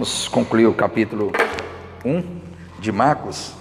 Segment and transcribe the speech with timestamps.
[0.00, 1.30] Vamos concluir o capítulo
[2.02, 2.40] 1
[2.78, 3.52] de Marcos.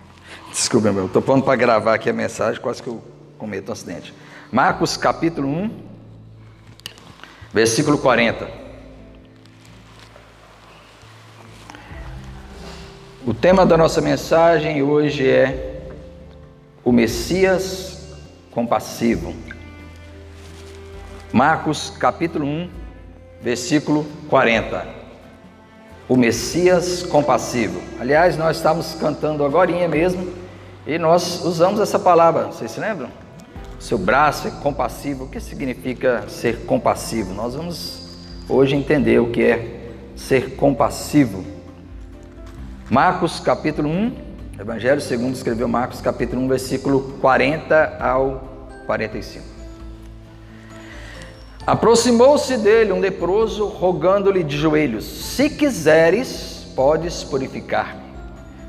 [0.52, 3.02] Desculpa, meu, estou pondo para gravar aqui a mensagem, quase que eu
[3.38, 4.12] cometo um acidente.
[4.52, 5.70] Marcos capítulo 1,
[7.50, 8.46] versículo 40.
[13.26, 15.88] O tema da nossa mensagem hoje é
[16.84, 18.14] o Messias
[18.50, 19.34] compassivo.
[21.32, 22.70] Marcos capítulo 1,
[23.40, 25.05] versículo 40
[26.08, 27.80] o Messias compassivo.
[28.00, 30.28] Aliás, nós estamos cantando agora mesmo
[30.86, 33.08] e nós usamos essa palavra, vocês se lembram?
[33.78, 35.24] Seu braço é compassivo.
[35.24, 37.34] O que significa ser compassivo?
[37.34, 38.08] Nós vamos
[38.48, 41.44] hoje entender o que é ser compassivo.
[42.88, 44.12] Marcos capítulo 1,
[44.60, 49.55] Evangelho segundo escreveu Marcos capítulo 1, versículo 40 ao 45.
[51.66, 58.06] Aproximou-se dele um leproso, rogando-lhe de joelhos: Se quiseres, podes purificar-me.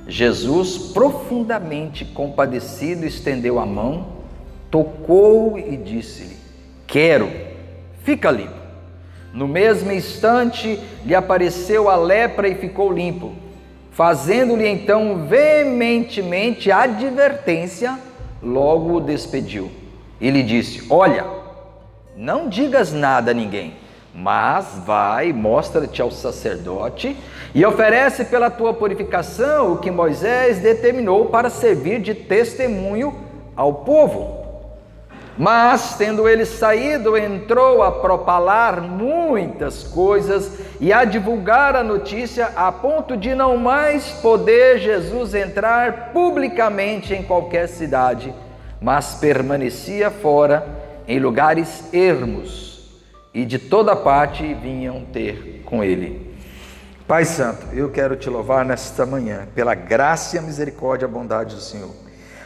[0.08, 4.07] Jesus, profundamente compadecido, estendeu a mão,
[4.72, 6.38] tocou e disse-lhe:
[6.88, 7.30] Quero,
[8.03, 8.57] fica limpo.
[9.31, 13.33] No mesmo instante lhe apareceu a lepra e ficou limpo.
[13.91, 18.00] Fazendo-lhe então veementemente advertência,
[18.41, 19.69] logo o despediu.
[20.19, 21.36] E lhe disse: Olha,
[22.17, 23.75] não digas nada a ninguém,
[24.11, 27.15] mas vai, mostra-te ao sacerdote
[27.53, 33.13] e oferece pela tua purificação o que Moisés determinou para servir de testemunho
[33.55, 34.35] ao povo.
[35.38, 42.71] Mas, tendo ele saído, entrou a propalar muitas coisas e a divulgar a notícia, a
[42.71, 48.33] ponto de não mais poder Jesus entrar publicamente em qualquer cidade,
[48.81, 53.02] mas permanecia fora em lugares ermos,
[53.33, 56.36] e de toda parte vinham ter com ele.
[57.08, 61.91] Pai Santo, eu quero te louvar nesta manhã, pela graça misericórdia e bondade do Senhor.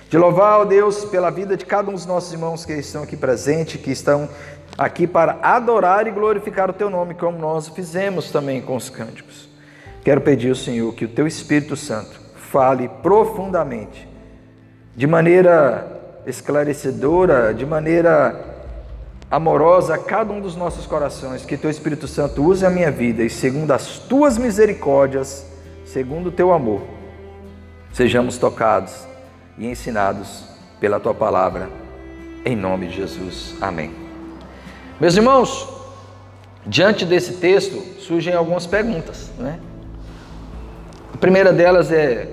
[0.07, 3.17] Te louvar, ó Deus, pela vida de cada um dos nossos irmãos que estão aqui
[3.17, 4.29] presentes, que estão
[4.77, 9.49] aqui para adorar e glorificar o Teu nome, como nós fizemos também com os cânticos.
[10.03, 14.07] Quero pedir ao Senhor que o Teu Espírito Santo fale profundamente,
[14.95, 18.50] de maneira esclarecedora, de maneira
[19.31, 23.23] amorosa a cada um dos nossos corações, que teu Espírito Santo use a minha vida
[23.23, 25.45] e segundo as tuas misericórdias,
[25.85, 26.81] segundo o teu amor,
[27.93, 29.07] sejamos tocados
[29.57, 30.43] e ensinados
[30.81, 31.69] pela tua palavra,
[32.43, 33.55] em nome de Jesus.
[33.61, 33.93] Amém.
[34.99, 35.67] Meus irmãos,
[36.65, 39.59] diante desse texto surgem algumas perguntas, né?
[41.13, 42.27] A primeira delas é: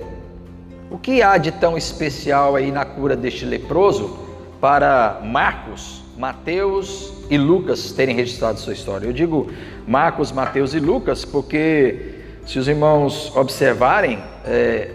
[0.91, 4.19] o que há de tão especial aí na cura deste leproso
[4.59, 6.08] para Marcos?
[6.19, 9.07] Mateus e Lucas terem registrado sua história.
[9.07, 9.49] Eu digo
[9.87, 12.15] Marcos, Mateus e Lucas porque,
[12.45, 14.91] se os irmãos observarem, é,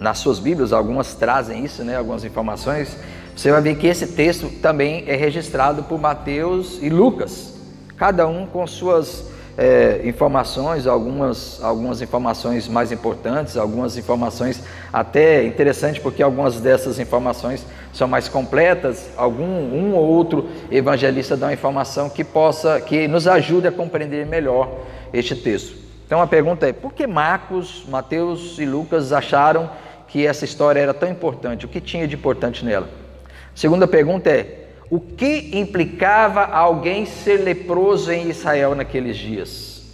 [0.00, 2.96] nas suas Bíblias, algumas trazem isso, né, algumas informações,
[3.36, 7.54] você vai ver que esse texto também é registrado por Mateus e Lucas,
[7.98, 16.02] cada um com suas é, informações, algumas, algumas informações mais importantes, algumas informações até interessantes,
[16.02, 19.10] porque algumas dessas informações são mais completas.
[19.16, 24.26] Algum um ou outro evangelista dá uma informação que possa, que nos ajude a compreender
[24.26, 24.70] melhor
[25.12, 25.76] este texto.
[26.06, 29.70] Então a pergunta é: por que Marcos, Mateus e Lucas acharam
[30.08, 31.66] que essa história era tão importante?
[31.66, 32.88] O que tinha de importante nela?
[33.54, 34.61] Segunda pergunta é:
[34.92, 39.86] o que implicava alguém ser leproso em Israel naqueles dias?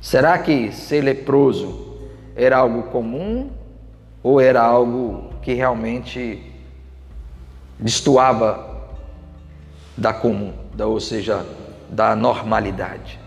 [0.00, 1.98] Será que ser leproso
[2.34, 3.50] era algo comum
[4.22, 6.50] ou era algo que realmente
[7.78, 8.88] destoava
[9.98, 11.44] da comum, da, ou seja,
[11.90, 13.20] da normalidade?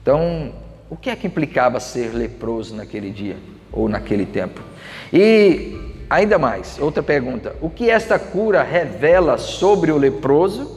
[0.00, 0.54] Então,
[0.88, 3.36] o que é que implicava ser leproso naquele dia
[3.70, 4.62] ou naquele tempo?
[5.12, 10.70] E Ainda mais, outra pergunta: o que esta cura revela sobre o leproso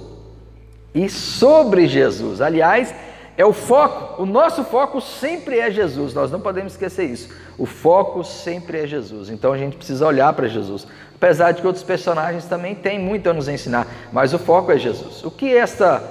[0.93, 2.39] e sobre Jesus?
[2.39, 2.95] Aliás,
[3.35, 7.35] é o foco, o nosso foco sempre é Jesus, nós não podemos esquecer isso.
[7.57, 10.87] O foco sempre é Jesus, então a gente precisa olhar para Jesus.
[11.13, 14.77] Apesar de que outros personagens também têm muito a nos ensinar, mas o foco é
[14.77, 15.21] Jesus.
[15.21, 16.01] O que esta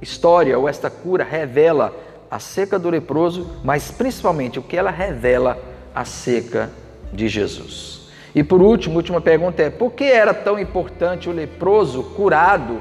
[0.00, 1.92] história ou esta cura revela
[2.30, 5.58] acerca do leproso, mas principalmente o que ela revela
[5.92, 6.70] acerca
[7.12, 7.93] de Jesus?
[8.34, 12.80] E por último, última pergunta é: por que era tão importante o leproso curado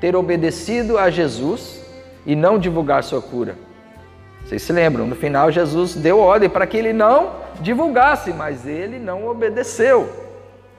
[0.00, 1.84] ter obedecido a Jesus
[2.24, 3.56] e não divulgar sua cura?
[4.44, 8.98] Vocês se lembram, no final Jesus deu ordem para que ele não divulgasse, mas ele
[8.98, 10.08] não obedeceu.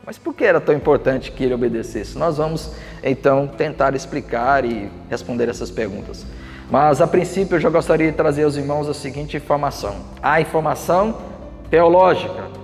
[0.04, 2.18] Mas por que era tão importante que ele obedecesse?
[2.18, 2.74] Nós vamos
[3.04, 6.26] então tentar explicar e responder essas perguntas.
[6.72, 11.16] Mas a princípio eu já gostaria de trazer aos irmãos a seguinte informação: a informação
[11.70, 12.59] teológica,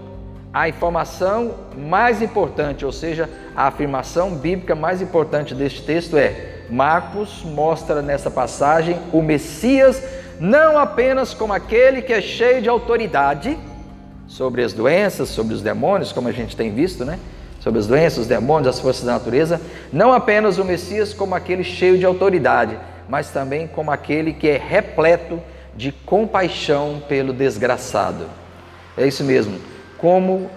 [0.55, 7.43] a informação mais importante, ou seja, a afirmação bíblica mais importante deste texto é: Marcos
[7.43, 10.01] mostra nessa passagem o Messias
[10.39, 13.57] não apenas como aquele que é cheio de autoridade
[14.29, 17.19] sobre as doenças, sobre os demônios, como a gente tem visto, né?
[17.59, 19.59] Sobre as doenças, os demônios, as forças da natureza,
[19.91, 22.79] não apenas o Messias como aquele cheio de autoridade,
[23.09, 25.37] mas também como aquele que é repleto
[25.75, 28.25] de compaixão pelo desgraçado.
[28.97, 29.59] É isso mesmo,
[30.05, 30.51] como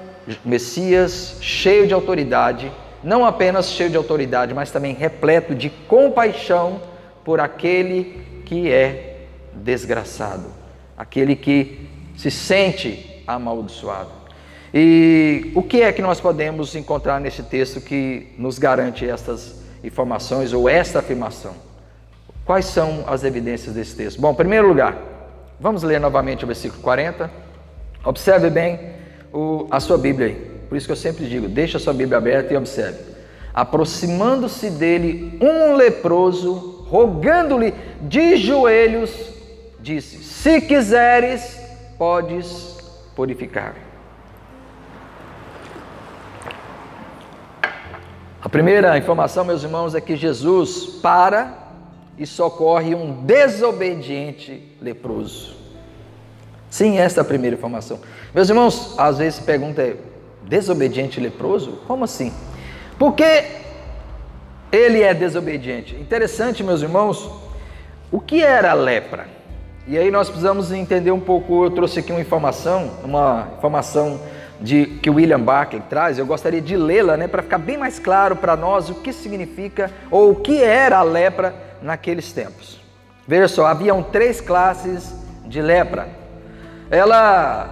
[0.44, 2.70] Messias cheio de autoridade,
[3.02, 6.82] não apenas cheio de autoridade, mas também repleto de compaixão
[7.24, 9.22] por aquele que é
[9.54, 10.52] desgraçado,
[10.98, 14.10] aquele que se sente amaldiçoado.
[14.74, 20.52] E o que é que nós podemos encontrar nesse texto que nos garante estas informações
[20.52, 21.54] ou esta afirmação?
[22.44, 24.20] Quais são as evidências desse texto?
[24.20, 24.94] Bom, em primeiro lugar,
[25.58, 27.30] vamos ler novamente o versículo 40.
[28.04, 28.97] Observe bem
[29.32, 30.34] o, a sua Bíblia aí.
[30.68, 32.98] Por isso que eu sempre digo, deixa a sua Bíblia aberta e observe.
[33.54, 39.10] Aproximando-se dele um leproso, rogando-lhe de joelhos,
[39.80, 41.58] disse: Se quiseres,
[41.96, 42.78] podes
[43.16, 43.74] purificar.
[48.40, 51.68] A primeira informação, meus irmãos, é que Jesus para
[52.16, 55.57] e socorre um desobediente leproso.
[56.70, 57.98] Sim, esta é a primeira informação.
[58.34, 59.96] Meus irmãos, às vezes pergunta é:
[60.42, 61.80] desobediente leproso?
[61.86, 62.32] Como assim?
[62.98, 63.44] Porque
[64.70, 65.94] ele é desobediente.
[65.96, 67.30] Interessante, meus irmãos,
[68.10, 69.26] o que era a lepra?
[69.86, 71.64] E aí nós precisamos entender um pouco.
[71.64, 74.20] Eu trouxe aqui uma informação, uma informação
[74.60, 76.18] de que William Barclay traz.
[76.18, 79.90] Eu gostaria de lê-la, né, para ficar bem mais claro para nós o que significa
[80.10, 82.80] ou o que era a lepra naqueles tempos.
[83.26, 85.14] Veja só, haviam três classes
[85.46, 86.08] de lepra.
[86.90, 87.68] Ela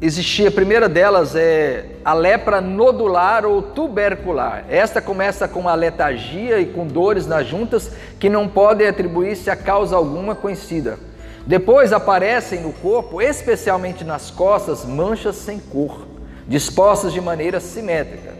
[0.00, 4.64] existia, a primeira delas é a lepra nodular ou tubercular.
[4.68, 9.56] Esta começa com a letargia e com dores nas juntas que não podem atribuir-se a
[9.56, 10.98] causa alguma conhecida.
[11.46, 16.06] Depois aparecem no corpo, especialmente nas costas, manchas sem cor,
[16.46, 18.34] dispostas de maneira simétrica.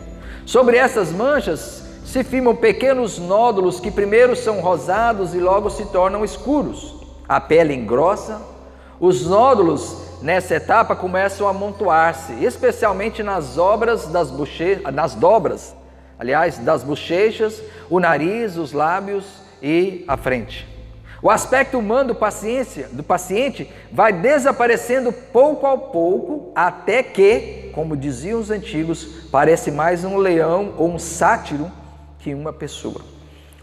[0.45, 6.23] Sobre essas manchas se firmam pequenos nódulos que primeiro são rosados e logo se tornam
[6.23, 6.95] escuros.
[7.27, 8.52] A pele engrossa.
[9.03, 14.31] Os nódulos nessa etapa começam a amontoar-se, especialmente nas obras das
[14.93, 15.75] nas dobras,
[16.17, 17.61] aliás, das bochechas,
[17.91, 19.25] o nariz, os lábios
[19.61, 20.69] e a frente.
[21.21, 27.97] O aspecto humano do, paciência, do paciente vai desaparecendo pouco a pouco, até que, como
[27.97, 31.69] diziam os antigos, parece mais um leão ou um sátiro
[32.21, 33.12] que uma pessoa.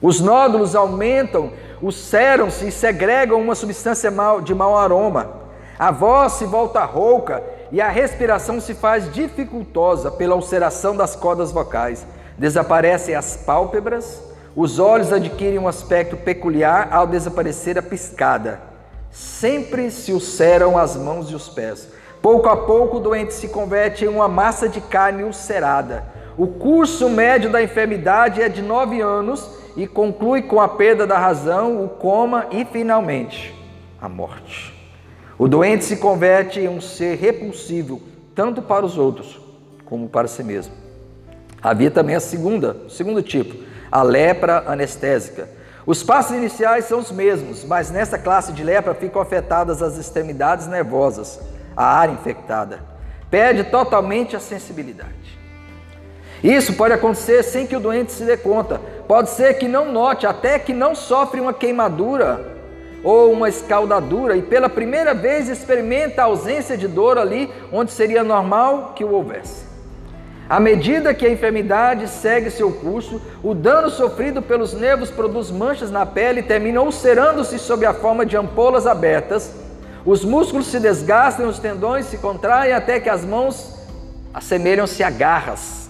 [0.01, 1.51] Os nódulos aumentam,
[1.81, 4.11] ulceram-se e segregam uma substância
[4.43, 5.29] de mau aroma.
[5.77, 11.51] A voz se volta rouca e a respiração se faz dificultosa pela ulceração das cordas
[11.51, 12.05] vocais.
[12.37, 14.21] Desaparecem as pálpebras,
[14.55, 18.59] os olhos adquirem um aspecto peculiar ao desaparecer a piscada.
[19.11, 21.87] Sempre se ulceram as mãos e os pés.
[22.21, 27.09] Pouco a pouco o doente se converte em uma massa de carne ulcerada o curso
[27.09, 29.45] médio da enfermidade é de nove anos
[29.79, 33.55] e conclui com a perda da razão, o coma e, finalmente,
[34.01, 34.77] a morte.
[35.37, 38.01] O doente se converte em um ser repulsivo,
[38.35, 39.39] tanto para os outros
[39.85, 40.73] como para si mesmo.
[41.63, 43.55] Havia também a segunda, o segundo tipo,
[43.89, 45.47] a lepra anestésica.
[45.85, 50.67] Os passos iniciais são os mesmos, mas nessa classe de lepra ficam afetadas as extremidades
[50.67, 51.39] nervosas,
[51.73, 52.81] a área infectada.
[53.31, 55.18] Perde totalmente a sensibilidade.
[56.43, 58.79] Isso pode acontecer sem que o doente se dê conta.
[59.07, 62.57] Pode ser que não note, até que não sofre uma queimadura
[63.03, 68.23] ou uma escaldadura e pela primeira vez experimenta a ausência de dor ali onde seria
[68.23, 69.67] normal que o houvesse.
[70.49, 75.91] À medida que a enfermidade segue seu curso, o dano sofrido pelos nervos produz manchas
[75.91, 79.53] na pele e termina ulcerando-se sob a forma de ampolas abertas.
[80.03, 83.75] Os músculos se desgastam, os tendões se contraem até que as mãos
[84.33, 85.88] assemelham-se a garras.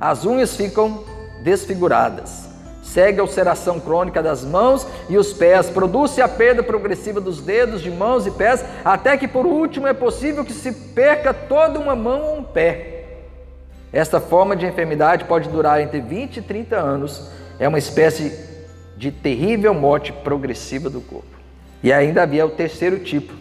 [0.00, 1.04] As unhas ficam
[1.42, 2.46] desfiguradas.
[2.82, 5.68] Segue a ulceração crônica das mãos e os pés.
[5.68, 9.92] Produz-se a perda progressiva dos dedos de mãos e pés, até que por último é
[9.92, 12.92] possível que se perca toda uma mão ou um pé.
[13.92, 17.30] Esta forma de enfermidade pode durar entre 20 e 30 anos.
[17.58, 18.32] É uma espécie
[18.96, 21.36] de terrível morte progressiva do corpo.
[21.82, 23.32] E ainda havia o terceiro tipo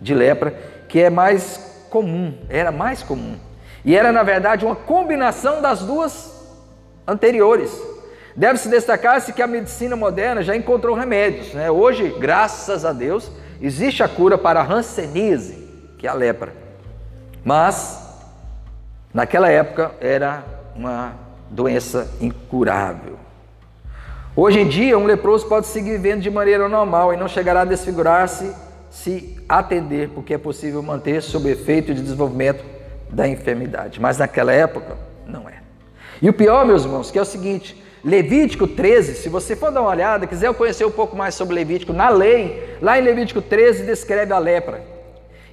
[0.00, 0.54] de lepra,
[0.88, 3.36] que é mais comum, era mais comum,
[3.84, 6.32] e era, na verdade, uma combinação das duas
[7.06, 7.70] anteriores.
[8.34, 11.52] Deve-se destacar-se que a medicina moderna já encontrou remédios.
[11.52, 11.70] Né?
[11.70, 16.52] Hoje, graças a Deus, existe a cura para a hanseníase, que é a lepra.
[17.44, 18.00] Mas,
[19.12, 20.42] naquela época, era
[20.74, 21.12] uma
[21.50, 23.18] doença incurável.
[24.34, 27.64] Hoje em dia, um leproso pode seguir vivendo de maneira normal e não chegará a
[27.64, 28.52] desfigurar-se
[28.90, 32.73] se atender, porque é possível manter sob efeito de desenvolvimento
[33.14, 34.00] da enfermidade.
[34.00, 35.54] Mas naquela época, não é.
[36.20, 39.80] E o pior, meus irmãos, que é o seguinte: Levítico 13, se você for dar
[39.80, 43.84] uma olhada, quiser conhecer um pouco mais sobre Levítico, na lei, lá em Levítico 13
[43.84, 44.82] descreve a lepra.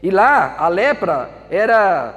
[0.03, 2.15] E lá a lepra era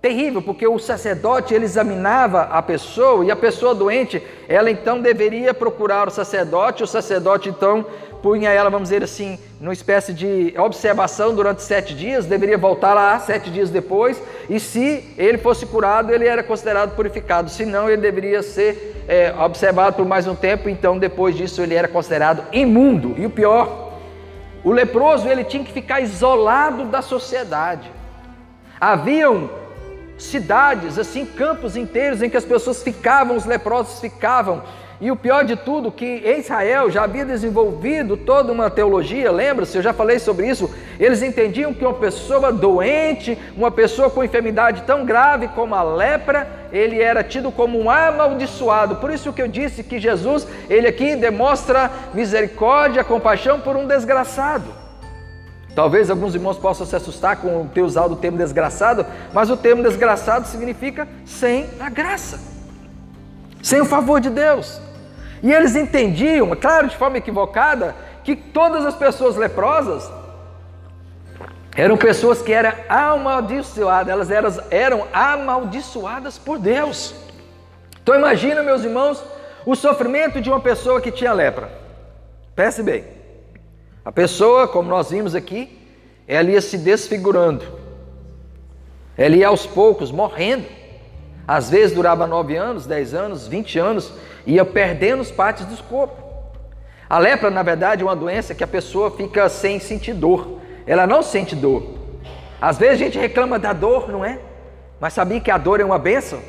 [0.00, 5.52] terrível, porque o sacerdote ele examinava a pessoa e a pessoa doente, ela então deveria
[5.52, 7.84] procurar o sacerdote, o sacerdote então
[8.22, 13.18] punha ela, vamos dizer assim, numa espécie de observação durante sete dias, deveria voltar lá
[13.18, 18.00] sete dias depois, e se ele fosse curado, ele era considerado purificado, se não, ele
[18.00, 23.14] deveria ser é, observado por mais um tempo, então depois disso ele era considerado imundo.
[23.18, 23.94] E o pior,
[24.62, 27.90] o leproso ele tinha que ficar isolado da sociedade.
[28.80, 29.50] Haviam
[30.16, 34.62] cidades, assim, campos inteiros em que as pessoas ficavam, os leprosos ficavam.
[35.00, 39.82] E o pior de tudo, que Israel já havia desenvolvido toda uma teologia, lembra-se, eu
[39.82, 40.70] já falei sobre isso.
[40.98, 46.46] Eles entendiam que uma pessoa doente, uma pessoa com enfermidade tão grave como a lepra,
[46.70, 48.96] ele era tido como um amaldiçoado.
[48.96, 54.66] Por isso que eu disse que Jesus, ele aqui demonstra misericórdia, compaixão por um desgraçado.
[55.74, 59.82] Talvez alguns irmãos possam se assustar com ter usado o termo desgraçado, mas o termo
[59.82, 62.38] desgraçado significa sem a graça,
[63.62, 64.89] sem o favor de Deus.
[65.42, 70.10] E eles entendiam, claro, de forma equivocada, que todas as pessoas leprosas
[71.76, 77.14] eram pessoas que eram amaldiçoadas, elas eram, eram amaldiçoadas por Deus.
[78.02, 79.22] Então imagina, meus irmãos,
[79.64, 81.70] o sofrimento de uma pessoa que tinha lepra.
[82.54, 83.04] Pense bem.
[84.04, 85.78] A pessoa, como nós vimos aqui,
[86.26, 87.64] ela ia se desfigurando,
[89.16, 90.66] ela ia aos poucos morrendo.
[91.46, 94.12] Às vezes durava nove anos, dez anos, vinte anos,
[94.46, 96.22] ia perdendo as partes do corpo.
[97.08, 100.60] A lepra, na verdade, é uma doença que a pessoa fica sem sentir dor.
[100.86, 101.82] Ela não sente dor.
[102.60, 104.38] Às vezes a gente reclama da dor, não é?
[105.00, 106.40] Mas sabia que a dor é uma benção?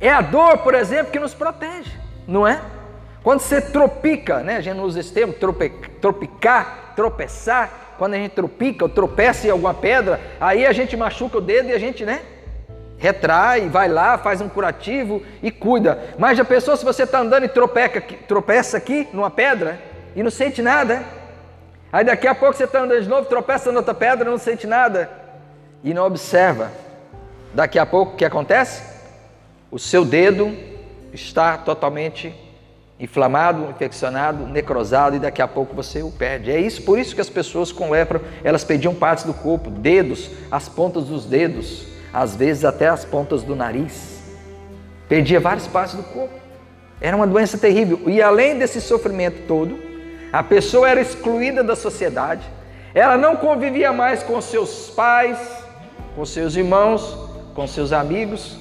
[0.00, 1.92] É a dor, por exemplo, que nos protege,
[2.26, 2.60] não é?
[3.22, 4.56] Quando você tropica, né?
[4.56, 5.34] A gente usa esse termo,
[6.00, 7.94] tropicar, tropeçar.
[7.96, 11.68] Quando a gente tropica ou tropeça em alguma pedra, aí a gente machuca o dedo
[11.68, 12.22] e a gente, né?
[13.00, 15.98] Retrai, vai lá, faz um curativo e cuida.
[16.18, 19.80] Mas já pensou se você está andando e tropeca, tropeça aqui numa pedra
[20.14, 21.02] e não sente nada?
[21.90, 24.66] Aí daqui a pouco você está andando de novo, tropeça na outra pedra, não sente
[24.66, 25.10] nada
[25.82, 26.70] e não observa.
[27.54, 28.82] Daqui a pouco o que acontece?
[29.70, 30.54] O seu dedo
[31.10, 32.34] está totalmente
[33.00, 36.50] inflamado, infeccionado, necrosado e daqui a pouco você o perde.
[36.50, 40.30] É isso, por isso que as pessoas com lepra, elas perdiam partes do corpo, dedos,
[40.50, 44.20] as pontas dos dedos, às vezes até as pontas do nariz.
[45.08, 46.34] Perdia várias partes do corpo.
[47.00, 48.00] Era uma doença terrível.
[48.06, 49.78] E além desse sofrimento todo,
[50.32, 52.42] a pessoa era excluída da sociedade.
[52.94, 55.38] Ela não convivia mais com seus pais,
[56.14, 57.16] com seus irmãos,
[57.54, 58.58] com seus amigos,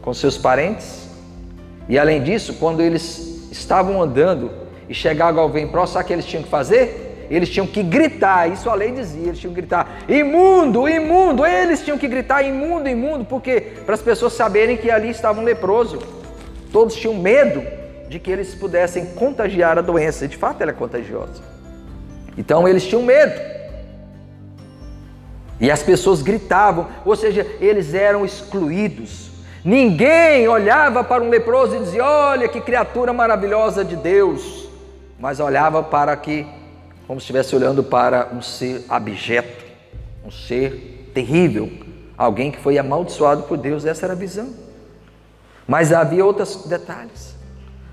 [0.00, 1.08] com seus parentes.
[1.88, 4.50] E além disso, quando eles estavam andando
[4.88, 7.01] e chegava alguém próximo, sabe o que eles tinham que fazer?
[7.30, 11.82] Eles tinham que gritar, isso a lei dizia, eles tinham que gritar, imundo, imundo, eles
[11.82, 15.98] tinham que gritar imundo, imundo, porque para as pessoas saberem que ali estava um leproso.
[16.72, 17.62] Todos tinham medo
[18.08, 21.42] de que eles pudessem contagiar a doença, de fato ela é contagiosa.
[22.36, 23.40] Então eles tinham medo.
[25.60, 29.30] E as pessoas gritavam, ou seja, eles eram excluídos.
[29.64, 34.68] Ninguém olhava para um leproso e dizia: Olha que criatura maravilhosa de Deus,
[35.20, 36.44] mas olhava para que,
[37.06, 39.64] como se estivesse olhando para um ser abjeto,
[40.24, 41.70] um ser terrível,
[42.16, 43.84] alguém que foi amaldiçoado por Deus.
[43.84, 44.50] Essa era a visão.
[45.66, 47.32] Mas havia outros detalhes.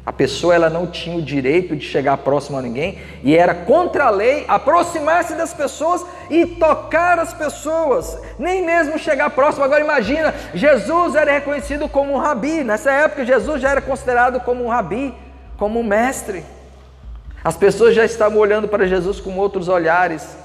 [0.05, 4.05] A pessoa ela não tinha o direito de chegar próximo a ninguém e era contra
[4.05, 9.63] a lei aproximar-se das pessoas e tocar as pessoas, nem mesmo chegar próximo.
[9.63, 12.63] Agora imagina, Jesus era reconhecido como um rabi.
[12.63, 15.13] Nessa época Jesus já era considerado como um rabi,
[15.57, 16.43] como um mestre.
[17.43, 20.37] As pessoas já estavam olhando para Jesus com outros olhares.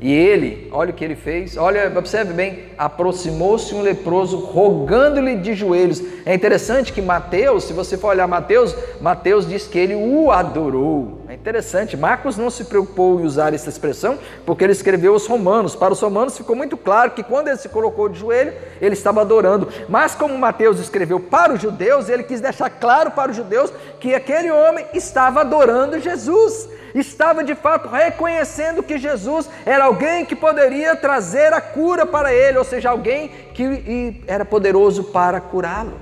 [0.00, 5.54] E ele, olha o que ele fez, olha, observe bem, aproximou-se um leproso, rogando-lhe de
[5.54, 6.00] joelhos.
[6.24, 11.17] É interessante que Mateus, se você for olhar Mateus, Mateus diz que ele o adorou.
[11.28, 15.76] É interessante, Marcos não se preocupou em usar essa expressão porque ele escreveu os romanos.
[15.76, 19.20] Para os romanos ficou muito claro que quando ele se colocou de joelho, ele estava
[19.20, 19.68] adorando.
[19.90, 23.70] Mas como Mateus escreveu para os judeus, ele quis deixar claro para os judeus
[24.00, 26.66] que aquele homem estava adorando Jesus.
[26.94, 32.56] Estava de fato reconhecendo que Jesus era alguém que poderia trazer a cura para ele,
[32.56, 36.00] ou seja, alguém que era poderoso para curá-lo.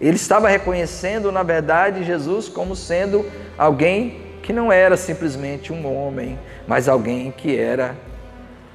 [0.00, 3.24] Ele estava reconhecendo, na verdade, Jesus como sendo
[3.56, 7.94] alguém que não era simplesmente um homem, mas alguém que era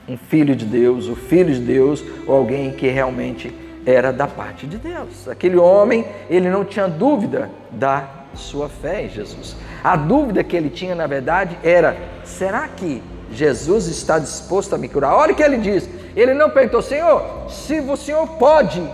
[0.08, 3.51] um filho de Deus, o filho de Deus, ou alguém que realmente
[3.84, 5.27] era da parte de Deus.
[5.27, 9.56] Aquele homem, ele não tinha dúvida da sua fé em Jesus.
[9.84, 13.01] A dúvida que ele tinha, na verdade, era: será que
[13.32, 15.15] Jesus está disposto a me curar?
[15.15, 15.89] Olha o que ele diz.
[16.15, 18.88] Ele não perguntou, Senhor, se o Senhor pode,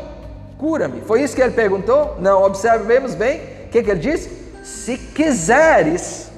[0.58, 1.02] cura-me.
[1.02, 2.16] Foi isso que ele perguntou?
[2.22, 3.42] Não, observemos bem.
[3.66, 4.32] O que, que ele disse?
[4.64, 6.29] Se quiseres,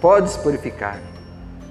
[0.00, 0.98] podes purificar.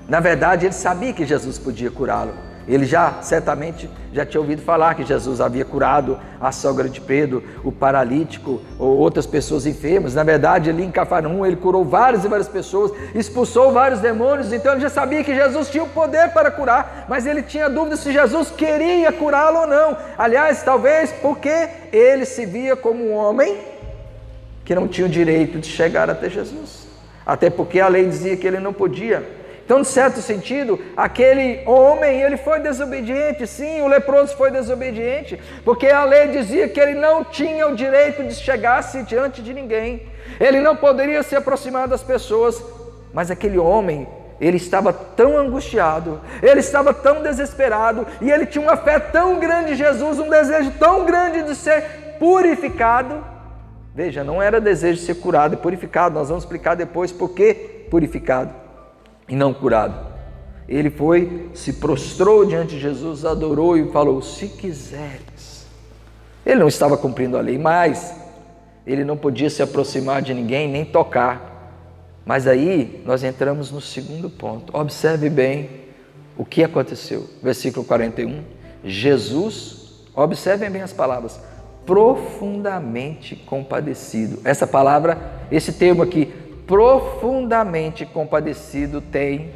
[0.08, 2.34] Na verdade, ele sabia que Jesus podia curá-lo.
[2.68, 7.44] Ele já, certamente, já tinha ouvido falar que Jesus havia curado a sogra de Pedro,
[7.64, 10.14] o paralítico ou outras pessoas enfermas.
[10.14, 14.54] Na verdade, ali em Cafarnaum, ele curou várias e várias pessoas, expulsou vários demônios.
[14.54, 17.98] Então, ele já sabia que Jesus tinha o poder para curar, mas ele tinha dúvida
[17.98, 19.98] se Jesus queria curá-lo ou não.
[20.16, 23.58] Aliás, talvez porque ele se via como um homem
[24.64, 26.89] que não tinha o direito de chegar até Jesus
[27.30, 29.24] até porque a lei dizia que ele não podia.
[29.64, 35.86] Então, de certo sentido, aquele homem, ele foi desobediente, sim, o leproso foi desobediente, porque
[35.86, 40.08] a lei dizia que ele não tinha o direito de chegar-se diante de ninguém,
[40.40, 42.60] ele não poderia se aproximar das pessoas,
[43.14, 44.08] mas aquele homem,
[44.42, 49.74] ele estava tão angustiado, ele estava tão desesperado, e ele tinha uma fé tão grande
[49.74, 51.84] em Jesus, um desejo tão grande de ser
[52.18, 53.24] purificado,
[54.00, 56.16] Veja, não era desejo de ser curado e purificado.
[56.16, 57.54] Nós vamos explicar depois por que
[57.90, 58.54] purificado
[59.28, 60.08] e não curado.
[60.70, 65.68] Ele foi, se prostrou diante de Jesus, adorou e falou: Se quiseres.
[66.46, 68.16] Ele não estava cumprindo a lei, mas
[68.88, 71.84] ele não podia se aproximar de ninguém nem tocar.
[72.26, 74.74] Mas aí nós entramos no segundo ponto.
[74.78, 75.70] Observe bem
[76.38, 77.30] o que aconteceu.
[77.44, 78.46] Versículo 41.
[78.82, 81.49] Jesus, observem bem as palavras
[81.90, 84.40] profundamente compadecido.
[84.44, 85.18] Essa palavra,
[85.52, 86.28] esse termo aqui,
[86.68, 89.50] profundamente compadecido, tem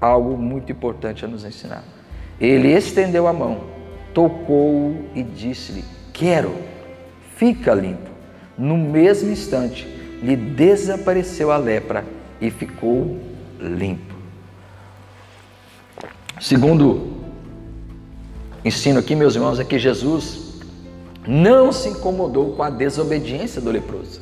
[0.00, 1.84] algo muito importante a nos ensinar.
[2.40, 3.60] Ele estendeu a mão,
[4.12, 6.52] tocou e disse-lhe: Quero,
[7.36, 8.10] fica limpo.
[8.58, 9.86] No mesmo instante,
[10.20, 12.04] lhe desapareceu a lepra
[12.40, 13.20] e ficou
[13.60, 14.16] limpo.
[16.40, 17.18] Segundo
[18.64, 20.51] ensino aqui, meus irmãos, é que Jesus
[21.26, 24.20] não se incomodou com a desobediência do leproso.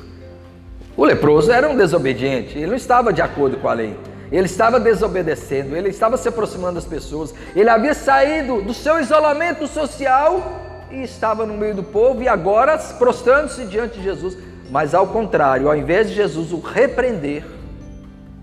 [0.96, 3.96] O leproso era um desobediente, ele não estava de acordo com a lei.
[4.30, 9.66] Ele estava desobedecendo, ele estava se aproximando das pessoas, ele havia saído do seu isolamento
[9.66, 14.36] social e estava no meio do povo e agora prostrando-se diante de Jesus.
[14.70, 17.44] Mas ao contrário, ao invés de Jesus o repreender,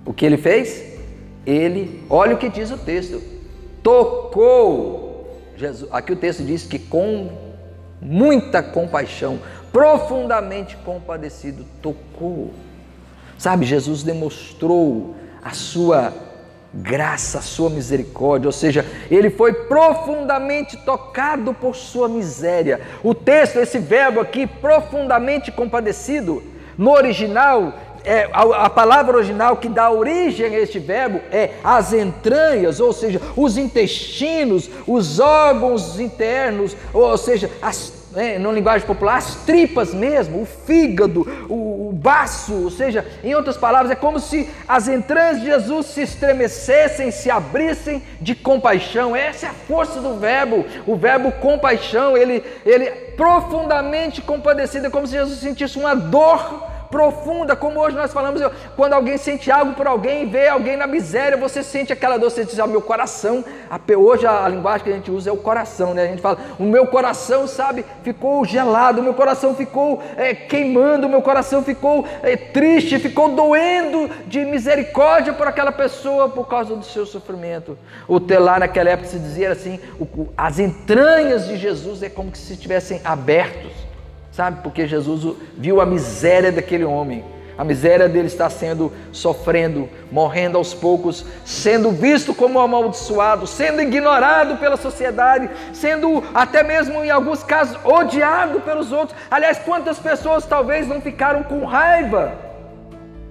[0.06, 0.84] o que ele fez?
[1.46, 3.22] Ele, olha o que diz o texto,
[3.82, 5.89] tocou Jesus.
[5.93, 7.47] Aqui o texto diz que com
[8.02, 9.40] muita compaixão,
[9.72, 12.54] profundamente compadecido, tocou.
[13.38, 16.14] Sabe, Jesus demonstrou a sua
[16.74, 22.82] graça, a sua misericórdia, ou seja, ele foi profundamente tocado por sua miséria.
[23.04, 26.44] O texto, esse verbo aqui, profundamente compadecido,
[26.78, 27.74] no original,
[28.08, 32.93] é, a, a, palavra original que dá origem a este verbo é as entranhas, ou
[32.93, 39.93] seja, os intestinos, os órgãos internos, ou seja, as né, no linguagem popular, as tripas
[39.93, 44.88] mesmo, o fígado, o, o baço, ou seja, em outras palavras, é como se as
[44.88, 49.15] entranhas de Jesus se estremecessem, se abrissem de compaixão.
[49.15, 55.06] Essa é a força do verbo, o verbo compaixão, ele, ele profundamente compadecido, é como
[55.06, 58.41] se Jesus sentisse uma dor profunda, como hoje nós falamos,
[58.76, 62.45] quando alguém sente algo por alguém, vê alguém na miséria, você sente aquela dor, você
[62.45, 63.43] diz, ah, meu coração,
[63.97, 66.04] hoje a linguagem que a gente usa é o coração, né?
[66.04, 71.08] A gente fala, o meu coração, sabe, ficou gelado, o meu coração ficou é, queimando,
[71.08, 76.76] o meu coração ficou é, triste, ficou doendo de misericórdia por aquela pessoa por causa
[76.76, 77.78] do seu sofrimento.
[78.08, 79.80] O telar naquela época se dizia assim,
[80.36, 83.87] as entranhas de Jesus é como se estivessem abertos
[84.38, 84.62] sabe?
[84.62, 87.26] Porque Jesus viu a miséria daquele homem.
[87.58, 94.58] A miséria dele está sendo sofrendo, morrendo aos poucos, sendo visto como amaldiçoado, sendo ignorado
[94.58, 99.17] pela sociedade, sendo até mesmo em alguns casos odiado pelos outros.
[99.32, 102.34] Aliás, quantas pessoas talvez não ficaram com raiva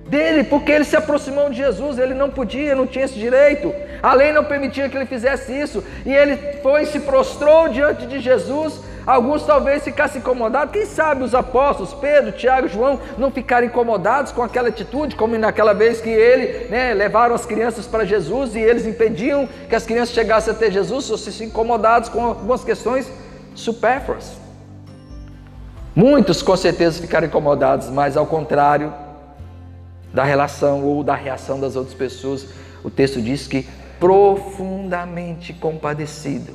[0.08, 3.72] dele, porque ele se aproximou de Jesus, ele não podia, não tinha esse direito.
[4.02, 8.18] A lei não permitia que ele fizesse isso, e ele foi se prostrou diante de
[8.18, 8.80] Jesus.
[9.06, 14.42] Alguns talvez ficassem incomodados, quem sabe os apóstolos, Pedro, Tiago, João, não ficaram incomodados com
[14.42, 18.84] aquela atitude, como naquela vez que ele né, levaram as crianças para Jesus e eles
[18.84, 23.08] impediam que as crianças chegassem até Jesus, ou se incomodados com algumas questões
[23.54, 24.32] supérfluas.
[25.94, 28.92] Muitos com certeza ficaram incomodados, mas ao contrário
[30.12, 32.48] da relação ou da reação das outras pessoas,
[32.82, 33.68] o texto diz que
[34.00, 36.54] profundamente compadecido,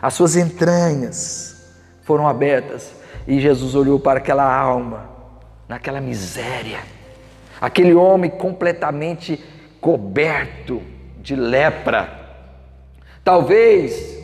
[0.00, 1.57] as suas entranhas
[2.08, 2.94] foram abertas
[3.26, 5.10] e Jesus olhou para aquela alma,
[5.68, 6.78] naquela miséria,
[7.60, 9.38] aquele homem completamente
[9.78, 10.80] coberto
[11.18, 12.08] de lepra.
[13.22, 14.16] Talvez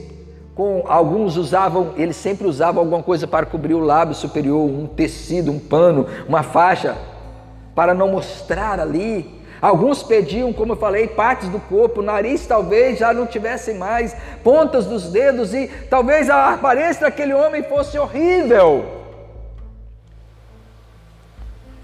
[0.54, 5.52] com alguns usavam, eles sempre usavam alguma coisa para cobrir o lábio superior, um tecido,
[5.52, 6.96] um pano, uma faixa,
[7.74, 9.43] para não mostrar ali.
[9.64, 14.84] Alguns pediam, como eu falei, partes do corpo, nariz talvez já não tivesse mais, pontas
[14.84, 18.84] dos dedos e talvez a aparência daquele homem fosse horrível.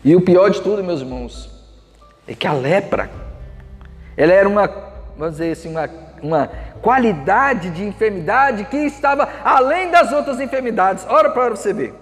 [0.05, 1.51] E o pior de tudo, meus irmãos,
[2.29, 3.11] é que a lepra,
[4.15, 4.67] ela era uma,
[5.17, 5.89] vamos dizer assim, uma,
[6.23, 6.51] uma
[6.83, 11.07] qualidade de enfermidade que estava além das outras enfermidades.
[11.09, 11.95] Ora para você ver.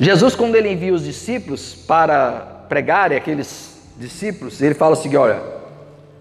[0.00, 5.42] Jesus, quando ele envia os discípulos para pregarem aqueles discípulos, ele fala o seguinte: olha,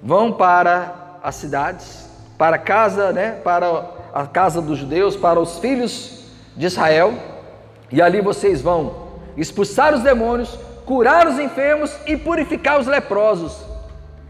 [0.02, 5.60] vão para as cidades, para a casa, né, para a casa dos judeus, para os
[5.60, 7.14] filhos de Israel,
[7.92, 13.67] e ali vocês vão expulsar os demônios, curar os enfermos e purificar os leprosos.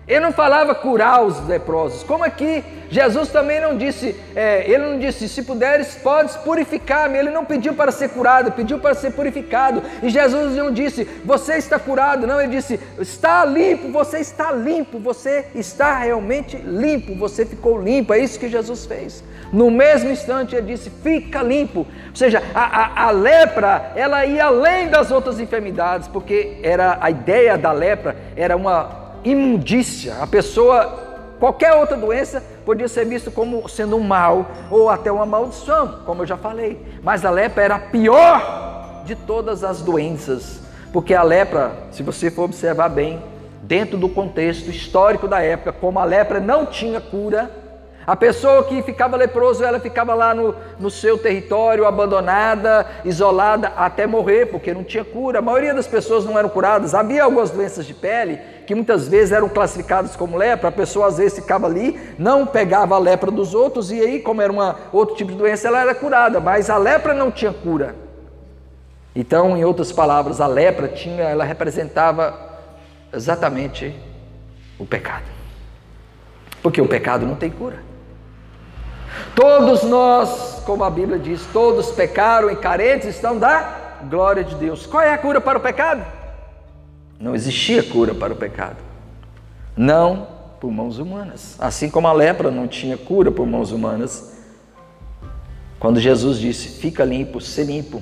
[0.08, 2.02] Ele não falava curar os leprosos.
[2.02, 7.18] Como aqui, Jesus também não disse, é, ele não disse, se puderes, podes purificar-me.
[7.18, 9.84] Ele não pediu para ser curado, pediu para ser purificado.
[10.02, 12.26] E Jesus não disse, você está curado.
[12.26, 18.14] Não, ele disse, está limpo, você está limpo, você está realmente limpo, você ficou limpo.
[18.14, 19.22] É isso que Jesus fez.
[19.52, 21.80] No mesmo instante, ele disse, fica limpo.
[21.80, 27.12] Ou seja, a, a, a lepra, ela ia além das outras enfermidades, porque era a
[27.12, 30.18] ideia da lepra era uma imundícia.
[30.22, 35.26] A pessoa, qualquer outra doença, podia ser visto como sendo um mal ou até uma
[35.26, 36.82] maldição, como eu já falei.
[37.02, 42.30] Mas a lepra era a pior de todas as doenças, porque a lepra, se você
[42.30, 43.22] for observar bem,
[43.64, 47.52] dentro do contexto histórico da época, como a lepra não tinha cura,
[48.08, 54.08] a pessoa que ficava leproso, ela ficava lá no, no seu território, abandonada, isolada, até
[54.08, 55.40] morrer, porque não tinha cura.
[55.40, 56.96] A maioria das pessoas não eram curadas.
[56.96, 60.70] Havia algumas doenças de pele que muitas vezes eram classificadas como lepra.
[60.70, 64.42] A pessoa às vezes ficava ali, não pegava a lepra dos outros, e aí, como
[64.42, 66.40] era uma, outro tipo de doença, ela era curada.
[66.40, 67.94] Mas a lepra não tinha cura.
[69.14, 72.34] Então, em outras palavras, a lepra tinha, ela representava
[73.14, 73.94] exatamente
[74.80, 75.26] o pecado.
[76.64, 77.87] Porque o pecado não tem cura.
[79.36, 84.86] Todos nós, como a Bíblia diz, todos pecaram e carentes estão da glória de Deus.
[84.86, 86.06] Qual é a cura para o pecado?
[87.20, 88.78] Não existia cura para o pecado.
[89.76, 90.28] Não
[90.60, 91.56] por mãos humanas.
[91.60, 94.36] Assim como a lepra não tinha cura por mãos humanas.
[95.80, 98.02] Quando Jesus disse: Fica limpo, se limpo.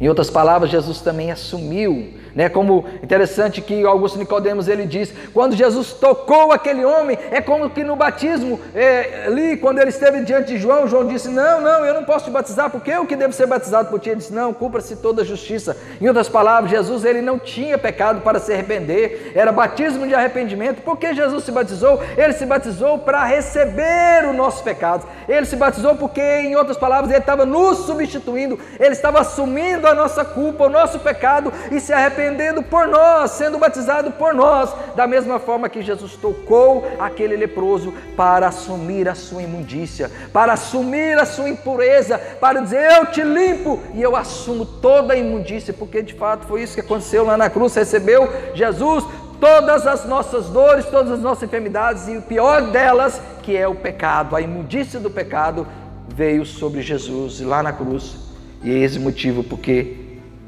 [0.00, 2.48] Em outras palavras, Jesus também assumiu né?
[2.48, 7.84] Como interessante que Augusto Nicodemos ele diz, quando Jesus tocou aquele homem, é como que
[7.84, 11.94] no batismo, é, ali quando ele esteve diante de João, João disse, não, não, eu
[11.94, 14.10] não posso te batizar, porque eu que devo ser batizado por ti.
[14.10, 15.76] Ele disse, não, cumpra-se toda a justiça.
[16.00, 20.82] Em outras palavras, Jesus ele não tinha pecado para se arrepender, era batismo de arrependimento.
[20.82, 22.00] Por que Jesus se batizou?
[22.16, 25.06] Ele se batizou para receber os nossos pecados.
[25.28, 29.94] Ele se batizou porque, em outras palavras, ele estava nos substituindo, ele estava assumindo a
[29.94, 35.06] nossa culpa, o nosso pecado e se arrependendo por nós, sendo batizado por nós, da
[35.06, 41.26] mesma forma que Jesus tocou aquele leproso para assumir a sua imundícia, para assumir a
[41.26, 46.14] sua impureza, para dizer: Eu te limpo e eu assumo toda a imundícia, porque de
[46.14, 47.74] fato foi isso que aconteceu lá na cruz.
[47.74, 49.04] Recebeu Jesus
[49.40, 53.74] todas as nossas dores, todas as nossas enfermidades e o pior delas, que é o
[53.74, 55.66] pecado, a imundícia do pecado,
[56.14, 58.29] veio sobre Jesus lá na cruz.
[58.62, 59.96] E é esse motivo porque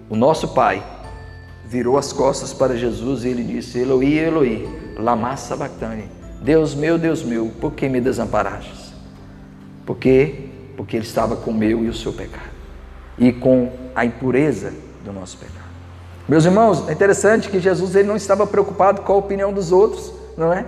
[0.08, 0.82] o nosso Pai
[1.66, 6.04] virou as costas para Jesus e ele disse: Eloi, Eloi, lama sabachthani.
[6.42, 8.92] Deus meu, Deus meu, por que me desamparastes?
[9.86, 10.46] Por quê?
[10.76, 12.52] Porque ele estava com o meu e o seu pecado
[13.18, 14.72] e com a impureza
[15.04, 15.62] do nosso pecado.
[16.28, 20.12] Meus irmãos, é interessante que Jesus ele não estava preocupado com a opinião dos outros,
[20.36, 20.64] não é?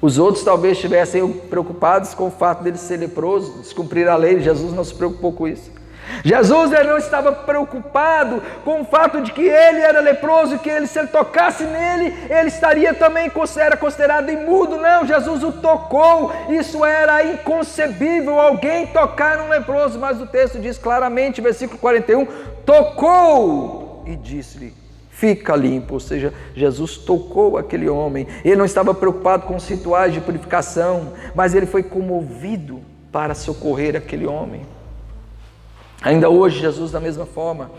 [0.00, 4.72] Os outros talvez estivessem preocupados com o fato dele ser leproso, descumprir a lei, Jesus
[4.72, 5.70] não se preocupou com isso.
[6.24, 10.98] Jesus não estava preocupado com o fato de que ele era leproso, que ele, se
[10.98, 14.76] ele tocasse nele, ele estaria também era considerado imundo.
[14.76, 16.32] Não, Jesus o tocou.
[16.48, 22.26] Isso era inconcebível alguém tocar num leproso, mas o texto diz claramente, versículo 41,
[22.64, 24.74] tocou e disse-lhe:
[25.10, 28.26] fica limpo, ou seja, Jesus tocou aquele homem.
[28.44, 32.80] Ele não estava preocupado com os rituais de purificação, mas ele foi comovido
[33.12, 34.62] para socorrer aquele homem.
[36.02, 37.70] Ainda hoje, Jesus, da mesma forma,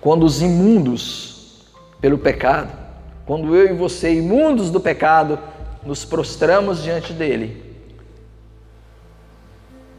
[0.00, 1.64] quando os imundos
[2.00, 2.70] pelo pecado,
[3.26, 5.38] quando eu e você, imundos do pecado,
[5.84, 7.62] nos prostramos diante dele,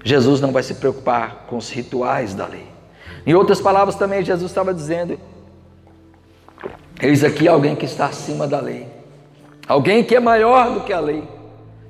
[0.03, 2.67] Jesus não vai se preocupar com os rituais da lei.
[3.25, 5.19] Em outras palavras, também Jesus estava dizendo:
[7.01, 8.87] Eis aqui alguém que está acima da lei,
[9.67, 11.27] alguém que é maior do que a lei.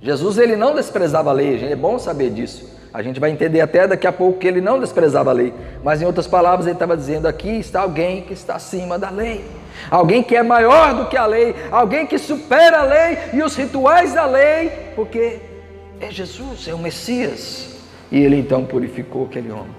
[0.01, 2.74] Jesus ele não desprezava a lei, é bom saber disso.
[2.95, 5.53] A gente vai entender até daqui a pouco que ele não desprezava a lei,
[5.83, 9.43] mas em outras palavras ele estava dizendo aqui está alguém que está acima da lei,
[9.91, 13.53] alguém que é maior do que a lei, alguém que supera a lei e os
[13.53, 15.41] rituais da lei, porque
[15.99, 17.75] é Jesus, é o Messias.
[18.09, 19.75] E ele então purificou aquele homem.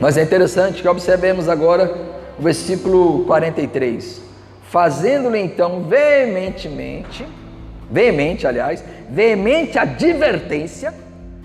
[0.00, 1.94] Mas é interessante que observemos agora
[2.36, 4.20] o versículo 43.
[4.64, 7.24] Fazendo-lhe então veementemente,
[7.88, 10.92] veemente, aliás, veemente advertência,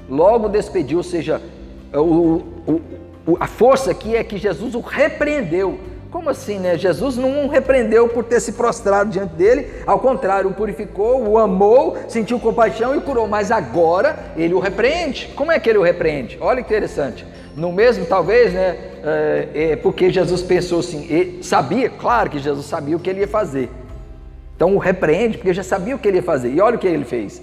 [0.10, 1.42] logo despediu, ou seja,
[1.94, 5.80] o, o, a força aqui é que Jesus o repreendeu.
[6.12, 6.78] Como assim, né?
[6.78, 11.40] Jesus não o repreendeu por ter se prostrado diante dele, ao contrário, o purificou, o
[11.40, 15.30] amou, sentiu compaixão e curou, mas agora ele o repreende.
[15.36, 16.38] Como é que ele o repreende?
[16.40, 17.26] Olha que interessante.
[17.56, 18.78] No mesmo, talvez, né?
[19.04, 23.28] É, é, porque Jesus pensou assim, sabia, claro que Jesus sabia o que ele ia
[23.28, 23.70] fazer.
[24.56, 26.54] Então o repreende, porque já sabia o que ele ia fazer.
[26.54, 27.42] E olha o que ele fez.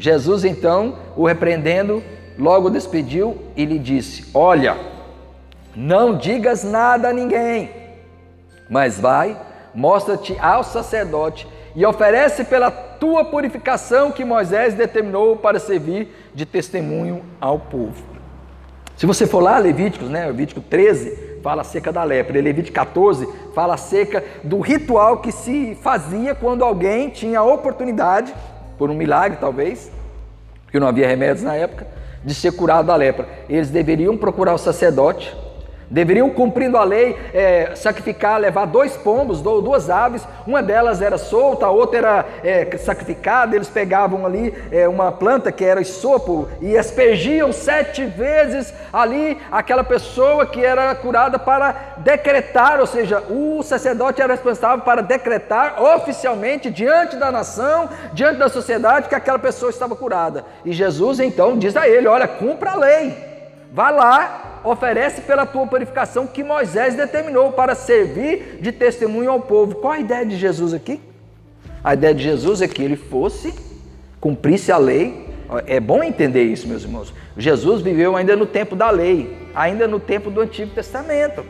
[0.00, 2.02] Jesus então, o repreendendo,
[2.38, 4.78] logo despediu e lhe disse: Olha,
[5.76, 7.70] não digas nada a ninguém,
[8.68, 9.38] mas vai,
[9.74, 17.22] mostra-te ao sacerdote e oferece pela tua purificação que Moisés determinou para servir de testemunho
[17.38, 18.02] ao povo.
[18.96, 23.74] Se você for lá, Levíticos, né, Levítico 13, fala acerca da lepra, Levítico 14 fala
[23.74, 28.34] acerca do ritual que se fazia quando alguém tinha a oportunidade
[28.80, 29.92] por um milagre talvez,
[30.64, 31.86] porque não havia remédios na época,
[32.24, 33.28] de ser curado da lepra.
[33.46, 35.36] Eles deveriam procurar o sacerdote
[35.90, 41.66] Deveriam, cumprindo a lei, é, sacrificar, levar dois pombos, duas aves, uma delas era solta,
[41.66, 43.56] a outra era é, sacrificada.
[43.56, 49.82] Eles pegavam ali é, uma planta que era sopo e aspergiam sete vezes ali aquela
[49.82, 56.70] pessoa que era curada para decretar, ou seja, o sacerdote era responsável para decretar oficialmente
[56.70, 60.44] diante da nação, diante da sociedade, que aquela pessoa estava curada.
[60.64, 63.29] E Jesus então diz a ele: Olha, cumpra a lei.
[63.72, 69.76] Vá lá, oferece pela tua purificação que Moisés determinou para servir de testemunho ao povo.
[69.76, 71.00] Qual a ideia de Jesus aqui?
[71.82, 73.54] A ideia de Jesus é que ele fosse,
[74.20, 75.28] cumprisse a lei.
[75.66, 77.14] É bom entender isso, meus irmãos.
[77.36, 81.44] Jesus viveu ainda no tempo da lei, ainda no tempo do Antigo Testamento.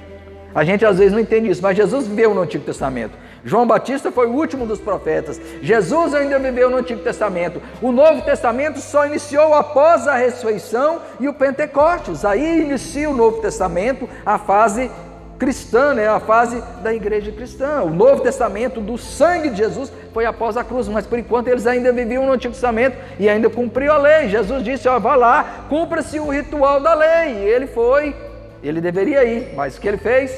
[0.54, 3.12] A gente às vezes não entende isso, mas Jesus viveu no Antigo Testamento.
[3.44, 5.40] João Batista foi o último dos profetas.
[5.62, 7.60] Jesus ainda viveu no Antigo Testamento.
[7.80, 12.24] O Novo Testamento só iniciou após a ressurreição e o Pentecostes.
[12.24, 14.90] Aí inicia o Novo Testamento, a fase
[15.38, 16.06] cristã, né?
[16.06, 17.82] a fase da igreja cristã.
[17.82, 21.66] O Novo Testamento do sangue de Jesus foi após a cruz, mas por enquanto eles
[21.66, 24.28] ainda viviam no Antigo Testamento e ainda cumpriu a lei.
[24.28, 27.32] Jesus disse: ó, vá lá, cumpra-se o ritual da lei.
[27.36, 28.14] E ele foi,
[28.62, 30.30] ele deveria ir, mas o que ele fez?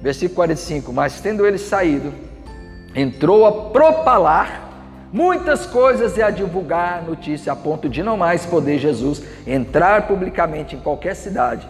[0.00, 2.29] Versículo 45: Mas tendo ele saído,
[2.94, 4.68] entrou a propalar
[5.12, 10.76] muitas coisas e a divulgar notícia a ponto de não mais poder Jesus entrar publicamente
[10.76, 11.68] em qualquer cidade,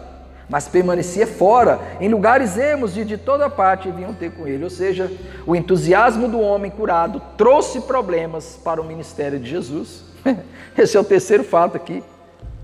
[0.48, 4.64] mas permanecia fora, em lugares ermos e de toda parte vinham ter com ele.
[4.64, 5.10] Ou seja,
[5.46, 10.04] o entusiasmo do homem curado trouxe problemas para o ministério de Jesus.
[10.76, 12.02] Esse é o terceiro fato aqui.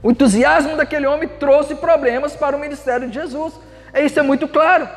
[0.02, 3.54] O entusiasmo daquele homem trouxe problemas para o ministério de Jesus.
[3.94, 4.88] Isso é muito claro.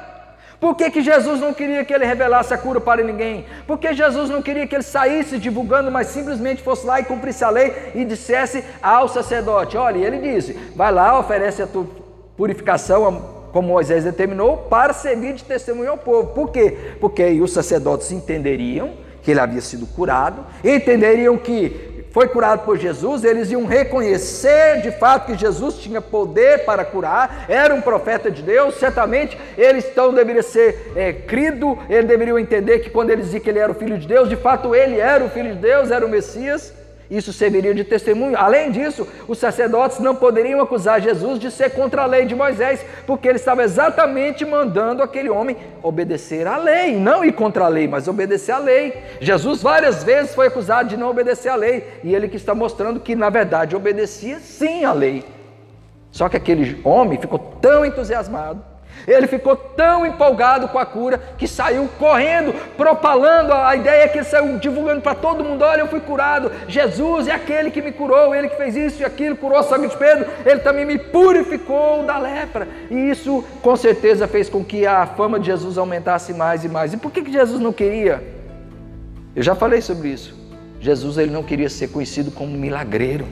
[0.59, 3.45] Por que, que Jesus não queria que ele revelasse a cura para ninguém?
[3.65, 7.49] Porque Jesus não queria que ele saísse divulgando, mas simplesmente fosse lá e cumprisse a
[7.49, 11.87] lei e dissesse ao sacerdote: Olha, ele disse, vai lá, oferece a tua
[12.35, 16.33] purificação, como Moisés determinou, para servir de testemunho ao povo.
[16.33, 16.77] Por quê?
[16.99, 18.91] Porque aí os sacerdotes entenderiam
[19.21, 24.91] que ele havia sido curado, entenderiam que foi curado por Jesus, eles iam reconhecer de
[24.91, 30.13] fato que Jesus tinha poder para curar, era um profeta de Deus, certamente eles então
[30.13, 33.75] deveriam ser é, crido, eles deveriam entender que quando ele dizia que ele era o
[33.75, 36.73] Filho de Deus, de fato ele era o Filho de Deus, era o Messias,
[37.09, 38.37] Isso serviria de testemunho.
[38.37, 42.85] Além disso, os sacerdotes não poderiam acusar Jesus de ser contra a lei de Moisés,
[43.07, 47.87] porque ele estava exatamente mandando aquele homem obedecer à lei, não ir contra a lei,
[47.87, 48.93] mas obedecer à lei.
[49.19, 52.99] Jesus várias vezes foi acusado de não obedecer à lei, e ele que está mostrando
[52.99, 55.25] que na verdade obedecia sim à lei.
[56.11, 58.68] Só que aquele homem ficou tão entusiasmado
[59.07, 64.25] ele ficou tão empolgado com a cura que saiu correndo, propalando a ideia que ele
[64.25, 66.51] saiu divulgando para todo mundo: olha, eu fui curado.
[66.67, 69.87] Jesus é aquele que me curou, ele que fez isso e aquilo, curou a sangue
[69.87, 72.67] de Pedro, ele também me purificou da lepra.
[72.89, 76.93] E isso com certeza fez com que a fama de Jesus aumentasse mais e mais.
[76.93, 78.23] E por que, que Jesus não queria?
[79.35, 80.37] Eu já falei sobre isso.
[80.79, 83.25] Jesus ele não queria ser conhecido como milagreiro.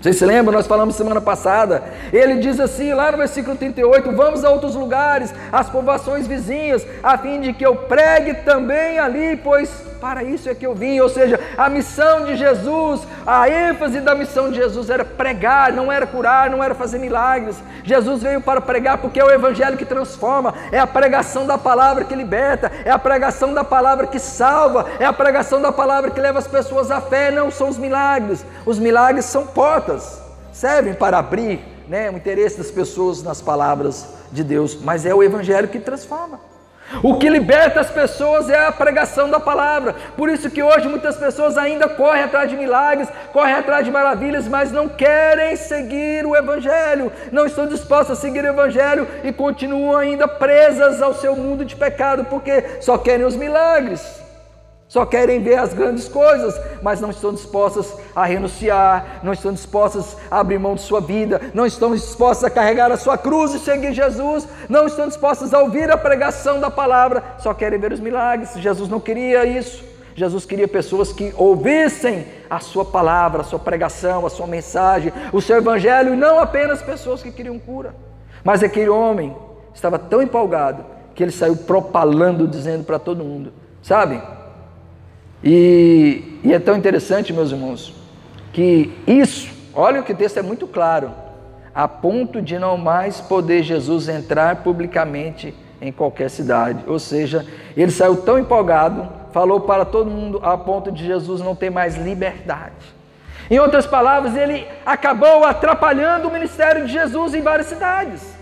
[0.00, 0.54] Vocês se lembram?
[0.54, 1.82] Nós falamos semana passada.
[2.10, 7.18] Ele diz assim, lá no versículo 38, vamos a outros lugares, às povoações vizinhas, a
[7.18, 10.98] fim de que eu pregue também ali, pois para isso é que eu vim.
[11.00, 15.92] Ou seja, a missão de Jesus, a ênfase da missão de Jesus era pregar, não
[15.92, 17.56] era curar, não era fazer milagres.
[17.84, 22.04] Jesus veio para pregar porque é o evangelho que transforma, é a pregação da palavra
[22.04, 26.20] que liberta, é a pregação da palavra que salva, é a pregação da palavra que
[26.20, 28.44] leva as pessoas à fé, não são os milagres.
[28.64, 30.20] Os milagres são portas,
[30.52, 35.22] servem para abrir né, o interesse das pessoas nas palavras de Deus, mas é o
[35.22, 36.49] evangelho que transforma.
[37.02, 39.94] O que liberta as pessoas é a pregação da palavra.
[40.16, 44.48] Por isso que hoje muitas pessoas ainda correm atrás de milagres, correm atrás de maravilhas,
[44.48, 49.96] mas não querem seguir o evangelho, não estão dispostas a seguir o evangelho e continuam
[49.96, 54.20] ainda presas ao seu mundo de pecado, porque só querem os milagres
[54.90, 60.16] só querem ver as grandes coisas, mas não estão dispostas a renunciar, não estão dispostas
[60.28, 63.60] a abrir mão de sua vida, não estão dispostas a carregar a sua cruz e
[63.60, 68.00] seguir Jesus, não estão dispostas a ouvir a pregação da palavra, só querem ver os
[68.00, 68.54] milagres.
[68.56, 69.84] Jesus não queria isso.
[70.16, 75.40] Jesus queria pessoas que ouvissem a sua palavra, a sua pregação, a sua mensagem, o
[75.40, 77.94] seu evangelho, e não apenas pessoas que queriam cura.
[78.42, 79.36] Mas aquele homem
[79.72, 84.20] estava tão empolgado que ele saiu propalando, dizendo para todo mundo: sabe?
[85.42, 87.94] E, e é tão interessante, meus irmãos,
[88.52, 91.12] que isso, olha que o texto é muito claro,
[91.74, 96.84] a ponto de não mais poder Jesus entrar publicamente em qualquer cidade.
[96.86, 101.54] Ou seja, ele saiu tão empolgado, falou para todo mundo a ponto de Jesus não
[101.54, 103.00] ter mais liberdade.
[103.50, 108.39] Em outras palavras, ele acabou atrapalhando o ministério de Jesus em várias cidades.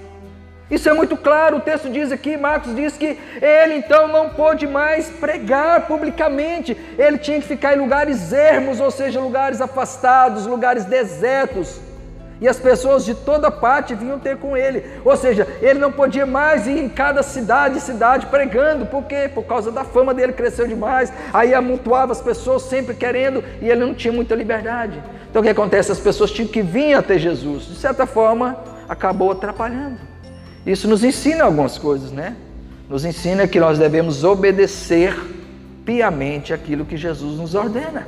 [0.71, 4.67] Isso é muito claro, o texto diz aqui, Marcos diz que ele então não pôde
[4.67, 10.85] mais pregar publicamente, ele tinha que ficar em lugares ermos, ou seja, lugares afastados, lugares
[10.85, 11.81] desertos.
[12.41, 14.85] E as pessoas de toda parte vinham ter com ele.
[15.05, 18.87] Ou seja, ele não podia mais ir em cada cidade cidade pregando.
[18.87, 19.29] Por quê?
[19.33, 21.13] Por causa da fama dele cresceu demais.
[21.33, 25.03] Aí amontoava as pessoas sempre querendo e ele não tinha muita liberdade.
[25.29, 25.91] Então o que acontece?
[25.91, 27.65] As pessoas tinham que vir até Jesus.
[27.65, 28.57] De certa forma,
[28.89, 29.99] acabou atrapalhando.
[30.69, 32.37] Isso nos ensina algumas coisas, né?
[32.91, 35.19] Nos ensina que nós devemos obedecer
[35.83, 38.07] piamente aquilo que Jesus nos ordena.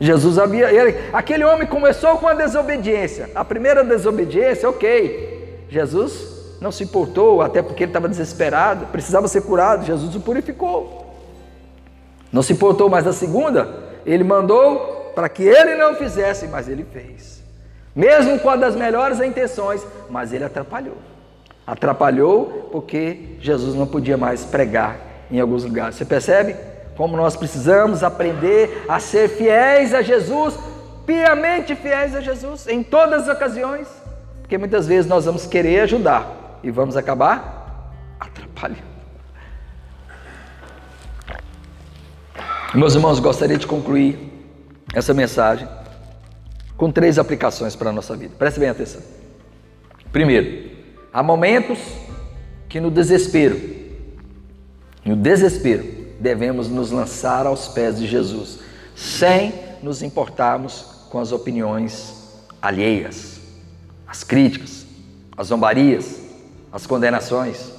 [0.00, 3.30] Jesus havia, ele, aquele homem começou com a desobediência.
[3.36, 5.64] A primeira desobediência, ok.
[5.68, 9.86] Jesus não se importou, até porque ele estava desesperado, precisava ser curado.
[9.86, 11.14] Jesus o purificou.
[12.32, 13.68] Não se importou, mas a segunda,
[14.04, 17.40] ele mandou para que ele não fizesse, mas ele fez.
[17.94, 20.96] Mesmo com a das melhores intenções, mas ele atrapalhou.
[21.66, 24.98] Atrapalhou porque Jesus não podia mais pregar
[25.30, 25.96] em alguns lugares.
[25.96, 26.54] Você percebe
[26.96, 30.58] como nós precisamos aprender a ser fiéis a Jesus,
[31.04, 33.88] piamente fiéis a Jesus em todas as ocasiões,
[34.40, 38.96] porque muitas vezes nós vamos querer ajudar e vamos acabar atrapalhando.
[42.74, 44.18] Meus irmãos, gostaria de concluir
[44.94, 45.68] essa mensagem
[46.76, 48.34] com três aplicações para a nossa vida.
[48.38, 49.00] Preste bem atenção.
[50.12, 50.75] Primeiro,
[51.16, 51.78] Há momentos
[52.68, 53.58] que no desespero,
[55.02, 55.82] no desespero,
[56.20, 58.58] devemos nos lançar aos pés de Jesus,
[58.94, 63.40] sem nos importarmos com as opiniões alheias,
[64.06, 64.84] as críticas,
[65.34, 66.20] as zombarias,
[66.70, 67.72] as condenações.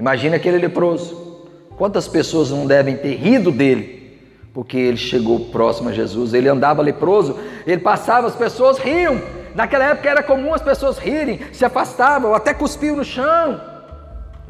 [0.00, 1.42] Imagina aquele leproso.
[1.76, 4.18] Quantas pessoas não devem ter rido dele,
[4.54, 9.20] porque ele chegou próximo a Jesus, ele andava leproso, ele passava, as pessoas riam,
[9.54, 13.60] Naquela época era comum as pessoas rirem, se afastavam, até cuspiam no chão,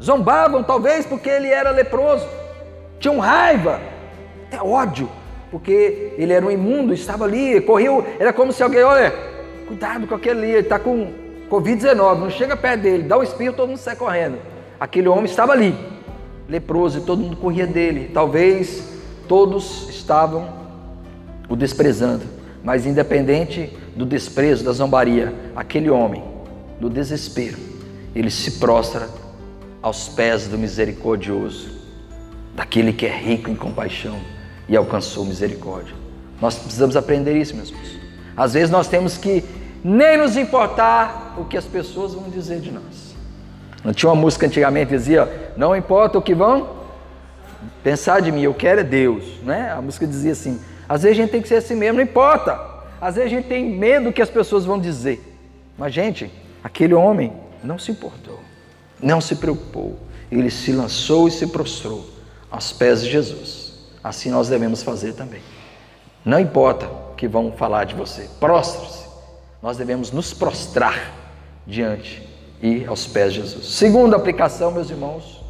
[0.01, 2.25] zombavam talvez porque ele era leproso,
[2.99, 3.79] tinham raiva,
[4.47, 5.09] até ódio,
[5.51, 9.13] porque ele era um imundo, estava ali, correu, era como se alguém, olha,
[9.67, 11.11] cuidado com aquele ali, ele está com
[11.49, 14.37] Covid-19, não chega perto dele, dá um espirro, todo mundo sai correndo.
[14.79, 15.75] Aquele homem estava ali,
[16.47, 18.91] leproso, e todo mundo corria dele, talvez
[19.27, 20.49] todos estavam
[21.47, 22.25] o desprezando
[22.63, 26.23] Mas independente do desprezo, da zombaria, aquele homem,
[26.79, 27.57] do desespero,
[28.15, 29.07] ele se prostra
[29.81, 31.71] aos pés do misericordioso,
[32.55, 34.17] daquele que é rico em compaixão
[34.67, 35.93] e alcançou misericórdia.
[36.41, 37.97] Nós precisamos aprender isso, meus irmãos.
[38.35, 39.43] Às vezes nós temos que
[39.83, 43.13] nem nos importar o que as pessoas vão dizer de nós.
[43.83, 46.83] Não tinha uma música antigamente que dizia: Não importa o que vão
[47.83, 49.71] pensar de mim, eu quero é Deus, né?
[49.71, 50.59] A música dizia assim.
[50.87, 52.72] Às vezes a gente tem que ser assim mesmo, não importa.
[53.03, 55.21] Às vezes a gente tem medo do que as pessoas vão dizer.
[55.77, 56.31] Mas, gente,
[56.63, 58.39] aquele homem não se importou,
[59.01, 59.99] não se preocupou.
[60.31, 62.09] Ele se lançou e se prostrou
[62.49, 63.73] aos pés de Jesus.
[64.01, 65.41] Assim nós devemos fazer também.
[66.23, 69.05] Não importa o que vão falar de você, prostre-se.
[69.61, 71.13] Nós devemos nos prostrar
[71.67, 72.25] diante
[72.61, 73.65] e aos pés de Jesus.
[73.65, 75.43] Segunda aplicação, meus irmãos,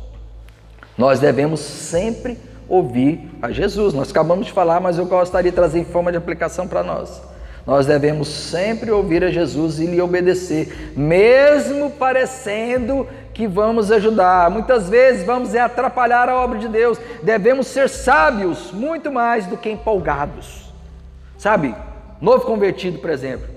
[0.97, 2.35] nós devemos sempre
[2.67, 3.93] ouvir a Jesus.
[3.93, 7.31] Nós acabamos de falar, mas eu gostaria de trazer em forma de aplicação para nós.
[7.65, 14.49] Nós devemos sempre ouvir a Jesus e lhe obedecer, mesmo parecendo que vamos ajudar.
[14.51, 16.99] Muitas vezes vamos atrapalhar a obra de Deus.
[17.21, 20.73] Devemos ser sábios muito mais do que empolgados.
[21.37, 21.73] Sabe,
[22.21, 23.47] novo convertido, por exemplo,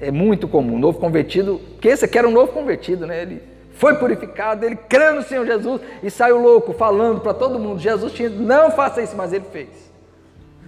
[0.00, 0.78] é muito comum.
[0.78, 3.22] Novo convertido, que esse aqui era um novo convertido, né?
[3.22, 3.42] Ele
[3.74, 7.80] foi purificado, ele creu no Senhor Jesus e saiu louco, falando para todo mundo.
[7.80, 9.87] Jesus tinha, não faça isso, mas ele fez.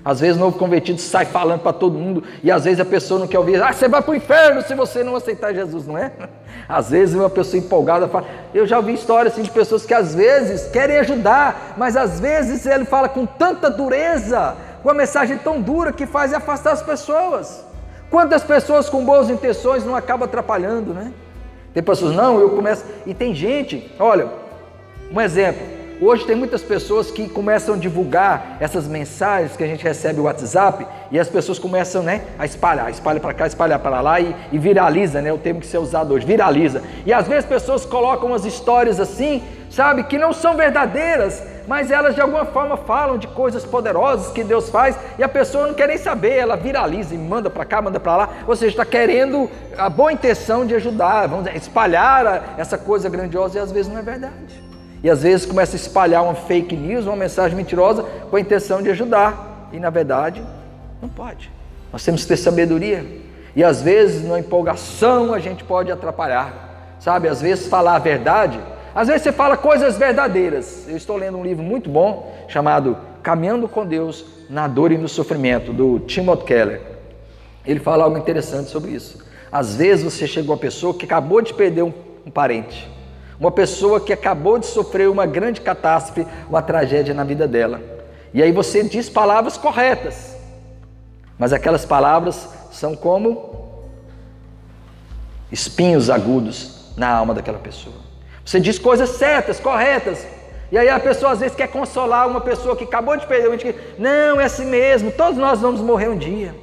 [0.03, 3.26] Às vezes novo convertido sai falando para todo mundo e às vezes a pessoa não
[3.26, 3.62] quer ouvir.
[3.62, 6.11] Ah, você vai para o inferno se você não aceitar Jesus, não é?
[6.66, 8.26] Às vezes uma pessoa empolgada fala.
[8.55, 12.64] Eu já ouvi histórias assim, de pessoas que às vezes querem ajudar, mas às vezes
[12.64, 17.64] ele fala com tanta dureza, com uma mensagem tão dura que faz afastar as pessoas.
[18.09, 21.12] Quantas pessoas com boas intenções não acabam atrapalhando, né?
[21.74, 22.84] Tem pessoas, não, eu começo.
[23.05, 24.28] E tem gente, olha,
[25.12, 25.80] um exemplo.
[26.03, 30.24] Hoje tem muitas pessoas que começam a divulgar essas mensagens que a gente recebe no
[30.24, 34.34] WhatsApp e as pessoas começam né, a espalhar, espalha para cá, espalha para lá e,
[34.51, 36.82] e, viraliza, né, o termo que se é usado hoje, viraliza.
[37.05, 42.14] E às vezes pessoas colocam umas histórias assim, sabe, que não são verdadeiras, mas elas
[42.14, 45.88] de alguma forma falam de coisas poderosas que Deus faz e a pessoa não quer
[45.88, 49.51] nem saber, ela viraliza e manda para cá, manda para lá, ou seja, está querendo
[49.76, 53.98] a boa intenção de ajudar, vamos dizer, espalhar essa coisa grandiosa e às vezes não
[53.98, 54.69] é verdade.
[55.03, 58.82] E às vezes começa a espalhar uma fake news, uma mensagem mentirosa com a intenção
[58.82, 59.68] de ajudar.
[59.72, 60.42] E na verdade,
[61.01, 61.51] não pode.
[61.92, 63.05] Nós temos que ter sabedoria.
[63.57, 66.96] E às vezes, na empolgação, a gente pode atrapalhar.
[67.01, 68.61] Sabe, às vezes falar a verdade,
[68.94, 70.86] às vezes você fala coisas verdadeiras.
[70.86, 75.09] Eu estou lendo um livro muito bom chamado Caminhando com Deus na Dor e no
[75.09, 76.82] Sofrimento, do Timothy Keller.
[77.66, 79.24] Ele fala algo interessante sobre isso.
[79.51, 81.92] Às vezes você chega a uma pessoa que acabou de perder um,
[82.26, 82.88] um parente
[83.41, 87.80] uma pessoa que acabou de sofrer uma grande catástrofe, uma tragédia na vida dela.
[88.34, 90.36] E aí você diz palavras corretas,
[91.38, 93.82] mas aquelas palavras são como
[95.51, 97.97] espinhos agudos na alma daquela pessoa.
[98.45, 100.26] Você diz coisas certas, corretas,
[100.70, 103.74] e aí a pessoa às vezes quer consolar uma pessoa que acabou de perder um.
[103.99, 106.55] Não, é assim mesmo, todos nós vamos morrer um dia.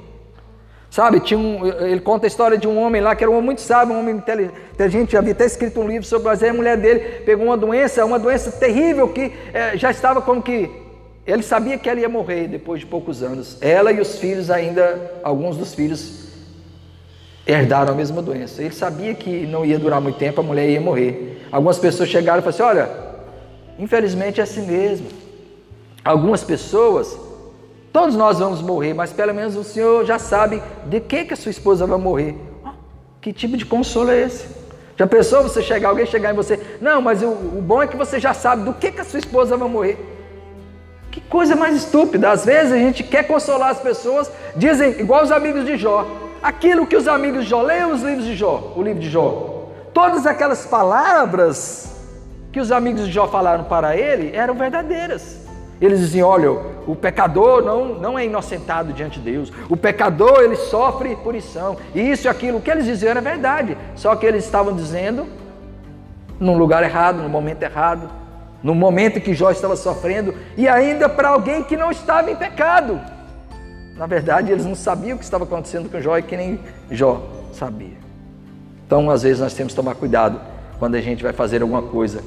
[0.97, 3.45] Sabe, tinha um, ele conta a história de um homem lá que era um homem
[3.45, 6.75] muito sábio, um homem inteligente, já havia até escrito um livro sobre, aí a mulher
[6.75, 10.67] dele pegou uma doença, uma doença terrível que é, já estava como que
[11.23, 13.59] ele sabia que ela ia morrer depois de poucos anos.
[13.61, 16.29] Ela e os filhos ainda, alguns dos filhos
[17.45, 18.63] herdaram a mesma doença.
[18.63, 21.45] Ele sabia que não ia durar muito tempo, a mulher ia morrer.
[21.51, 22.89] Algumas pessoas chegaram e falaram assim: olha,
[23.77, 25.05] infelizmente é assim mesmo.
[26.03, 27.26] Algumas pessoas
[27.97, 31.35] Todos nós vamos morrer, mas pelo menos o Senhor já sabe de que, que a
[31.35, 32.37] sua esposa vai morrer.
[32.63, 32.69] Oh,
[33.19, 34.47] que tipo de consolo é esse?
[34.95, 36.77] Já pensou você chegar, alguém chegar em você?
[36.79, 39.17] Não, mas o, o bom é que você já sabe do que, que a sua
[39.17, 39.97] esposa vai morrer.
[41.09, 42.29] Que coisa mais estúpida.
[42.29, 46.05] Às vezes a gente quer consolar as pessoas, dizem, igual os amigos de Jó,
[46.39, 49.71] aquilo que os amigos de Jó, leiam os livros de Jó, o livro de Jó.
[49.91, 51.95] Todas aquelas palavras
[52.51, 55.46] que os amigos de Jó falaram para ele eram verdadeiras.
[55.79, 60.55] Eles diziam: olha, o pecador não, não é inocentado diante de Deus, o pecador ele
[60.55, 62.57] sofre punição, isso e aquilo.
[62.57, 65.25] O que eles diziam era verdade, só que eles estavam dizendo
[66.39, 68.09] num lugar errado, no momento errado,
[68.63, 72.99] no momento que Jó estava sofrendo e ainda para alguém que não estava em pecado.
[73.95, 76.59] Na verdade, eles não sabiam o que estava acontecendo com Jó e que nem
[76.91, 77.21] Jó
[77.51, 77.97] sabia.
[78.85, 80.39] Então, às vezes, nós temos que tomar cuidado
[80.77, 82.23] quando a gente vai fazer alguma coisa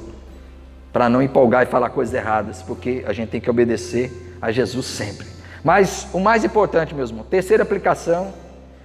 [0.91, 4.85] para não empolgar e falar coisas erradas, porque a gente tem que obedecer a Jesus
[4.85, 5.27] sempre.
[5.63, 8.33] Mas o mais importante, meu irmão, terceira aplicação,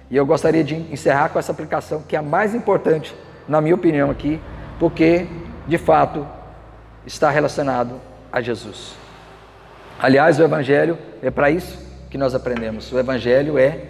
[0.09, 3.15] e eu gostaria de encerrar com essa aplicação, que é a mais importante,
[3.47, 4.39] na minha opinião, aqui,
[4.79, 5.27] porque
[5.67, 6.25] de fato
[7.05, 7.99] está relacionado
[8.31, 8.95] a Jesus.
[9.99, 11.79] Aliás, o Evangelho é para isso
[12.09, 12.91] que nós aprendemos.
[12.91, 13.81] O Evangelho é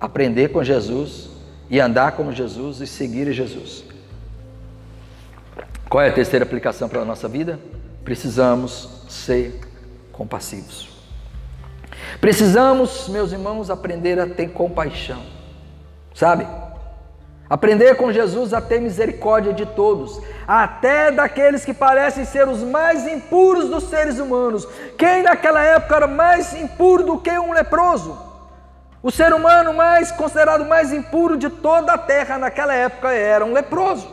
[0.00, 1.30] aprender com Jesus
[1.68, 3.84] e andar como Jesus e seguir Jesus.
[5.88, 7.58] Qual é a terceira aplicação para a nossa vida?
[8.04, 9.58] Precisamos ser
[10.12, 10.90] compassivos.
[12.20, 15.22] Precisamos, meus irmãos, aprender a ter compaixão.
[16.14, 16.46] Sabe?
[17.48, 23.06] Aprender com Jesus a ter misericórdia de todos, até daqueles que parecem ser os mais
[23.06, 24.68] impuros dos seres humanos.
[24.98, 28.18] Quem naquela época era mais impuro do que um leproso?
[29.02, 33.54] O ser humano mais considerado mais impuro de toda a terra naquela época era um
[33.54, 34.06] leproso.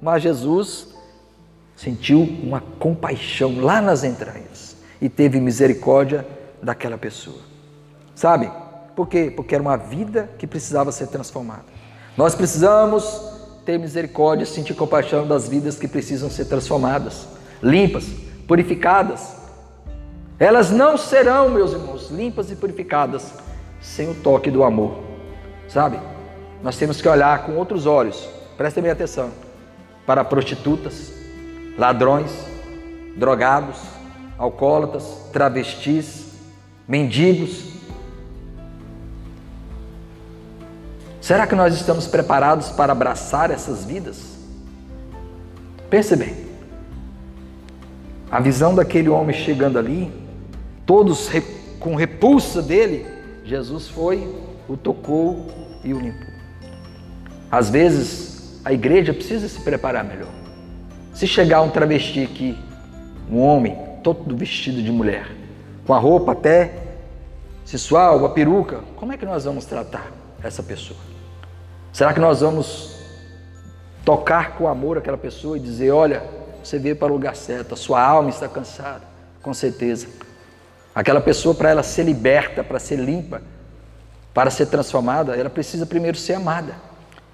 [0.00, 0.89] Mas Jesus
[1.80, 6.26] sentiu uma compaixão lá nas entranhas e teve misericórdia
[6.62, 7.38] daquela pessoa.
[8.14, 8.50] Sabe?
[8.94, 9.32] Por quê?
[9.34, 11.64] Porque era uma vida que precisava ser transformada.
[12.18, 13.22] Nós precisamos
[13.64, 17.26] ter misericórdia, sentir compaixão das vidas que precisam ser transformadas,
[17.62, 18.04] limpas,
[18.46, 19.36] purificadas.
[20.38, 23.32] Elas não serão, meus irmãos, limpas e purificadas
[23.80, 24.98] sem o toque do amor.
[25.66, 25.98] Sabe?
[26.62, 28.28] Nós temos que olhar com outros olhos,
[28.58, 29.30] prestem bem atenção,
[30.04, 31.19] para prostitutas,
[31.80, 32.30] ladrões,
[33.16, 33.78] drogados,
[34.36, 35.02] alcoólatras,
[35.32, 36.26] travestis,
[36.86, 37.70] mendigos.
[41.22, 44.36] Será que nós estamos preparados para abraçar essas vidas?
[45.88, 46.36] Pense bem.
[48.30, 50.12] A visão daquele homem chegando ali,
[50.84, 51.30] todos
[51.78, 53.06] com repulsa dele,
[53.42, 54.30] Jesus foi,
[54.68, 55.46] o tocou
[55.82, 56.28] e o limpou.
[57.50, 60.40] Às vezes, a igreja precisa se preparar melhor.
[61.12, 62.58] Se chegar um travesti aqui,
[63.30, 65.30] um homem todo vestido de mulher,
[65.86, 66.72] com a roupa até
[67.64, 70.10] sensual, uma peruca, como é que nós vamos tratar
[70.42, 70.98] essa pessoa?
[71.92, 72.96] Será que nós vamos
[74.04, 76.22] tocar com amor aquela pessoa e dizer: olha,
[76.62, 79.02] você veio para o lugar certo, a sua alma está cansada?
[79.42, 80.06] Com certeza.
[80.94, 83.42] Aquela pessoa, para ela ser liberta, para ser limpa,
[84.34, 86.74] para ser transformada, ela precisa primeiro ser amada.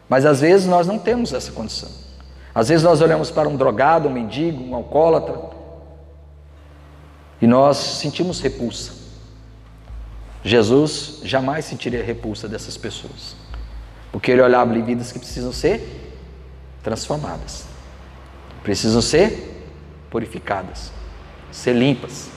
[0.09, 2.06] Mas às vezes nós não temos essa condição.
[2.57, 5.39] Às vezes nós olhamos para um drogado, um mendigo, um alcoólatra
[7.39, 8.95] e nós sentimos repulsa.
[10.43, 13.37] Jesus jamais sentiria repulsa dessas pessoas,
[14.11, 16.15] porque ele olhava ali vidas que precisam ser
[16.83, 17.67] transformadas,
[18.63, 19.69] precisam ser
[20.09, 20.91] purificadas,
[21.53, 22.31] ser limpas.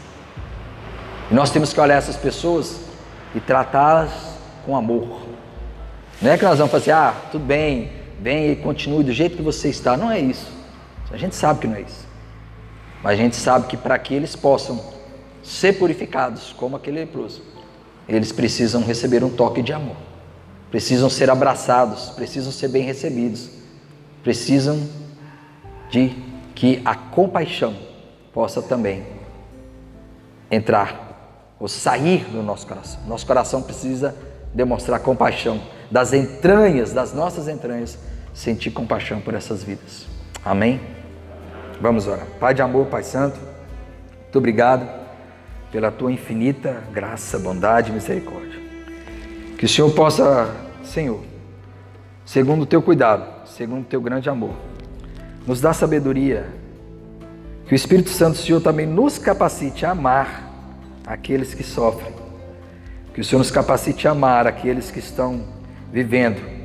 [1.32, 2.82] E nós temos que olhar essas pessoas
[3.34, 4.12] e tratá-las
[4.66, 5.22] com amor.
[6.22, 9.42] Não é que nós vamos fazer, ah, tudo bem, vem e continue do jeito que
[9.42, 9.96] você está.
[9.96, 10.52] Não é isso.
[11.12, 12.08] A gente sabe que não é isso.
[13.02, 14.80] Mas a gente sabe que para que eles possam
[15.42, 17.42] ser purificados, como aquele leproso,
[18.08, 19.96] eles precisam receber um toque de amor.
[20.70, 23.50] Precisam ser abraçados, precisam ser bem recebidos.
[24.24, 24.88] Precisam
[25.90, 26.16] de
[26.54, 27.76] que a compaixão
[28.34, 29.04] possa também
[30.52, 33.00] entrar ou sair do nosso coração.
[33.08, 34.16] Nosso coração precisa
[34.54, 37.98] demonstrar compaixão das entranhas, das nossas entranhas,
[38.34, 40.08] sentir compaixão por essas vidas.
[40.44, 40.80] Amém?
[41.82, 42.26] Vamos orar.
[42.40, 43.40] Pai de amor, Pai Santo,
[44.24, 44.88] muito obrigado
[45.72, 48.60] pela tua infinita graça, bondade e misericórdia.
[49.58, 50.54] Que o Senhor possa,
[50.84, 51.22] Senhor,
[52.26, 54.54] segundo o teu cuidado, segundo o teu grande amor,
[55.46, 56.48] nos dar sabedoria.
[57.66, 60.50] Que o Espírito Santo, Senhor, também nos capacite a amar
[61.06, 62.14] aqueles que sofrem.
[63.14, 65.44] Que o Senhor nos capacite a amar aqueles que estão
[65.92, 66.59] vivendo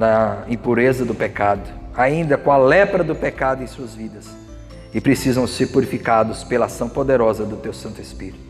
[0.00, 1.60] na impureza do pecado,
[1.94, 4.30] ainda com a lepra do pecado em suas vidas
[4.94, 8.40] e precisam ser purificados pela ação poderosa do Teu Santo Espírito.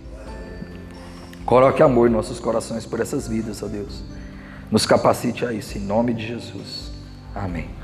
[1.44, 4.04] Coloque amor em nossos corações por essas vidas, ó Deus.
[4.70, 6.92] Nos capacite a isso, em nome de Jesus.
[7.34, 7.79] Amém.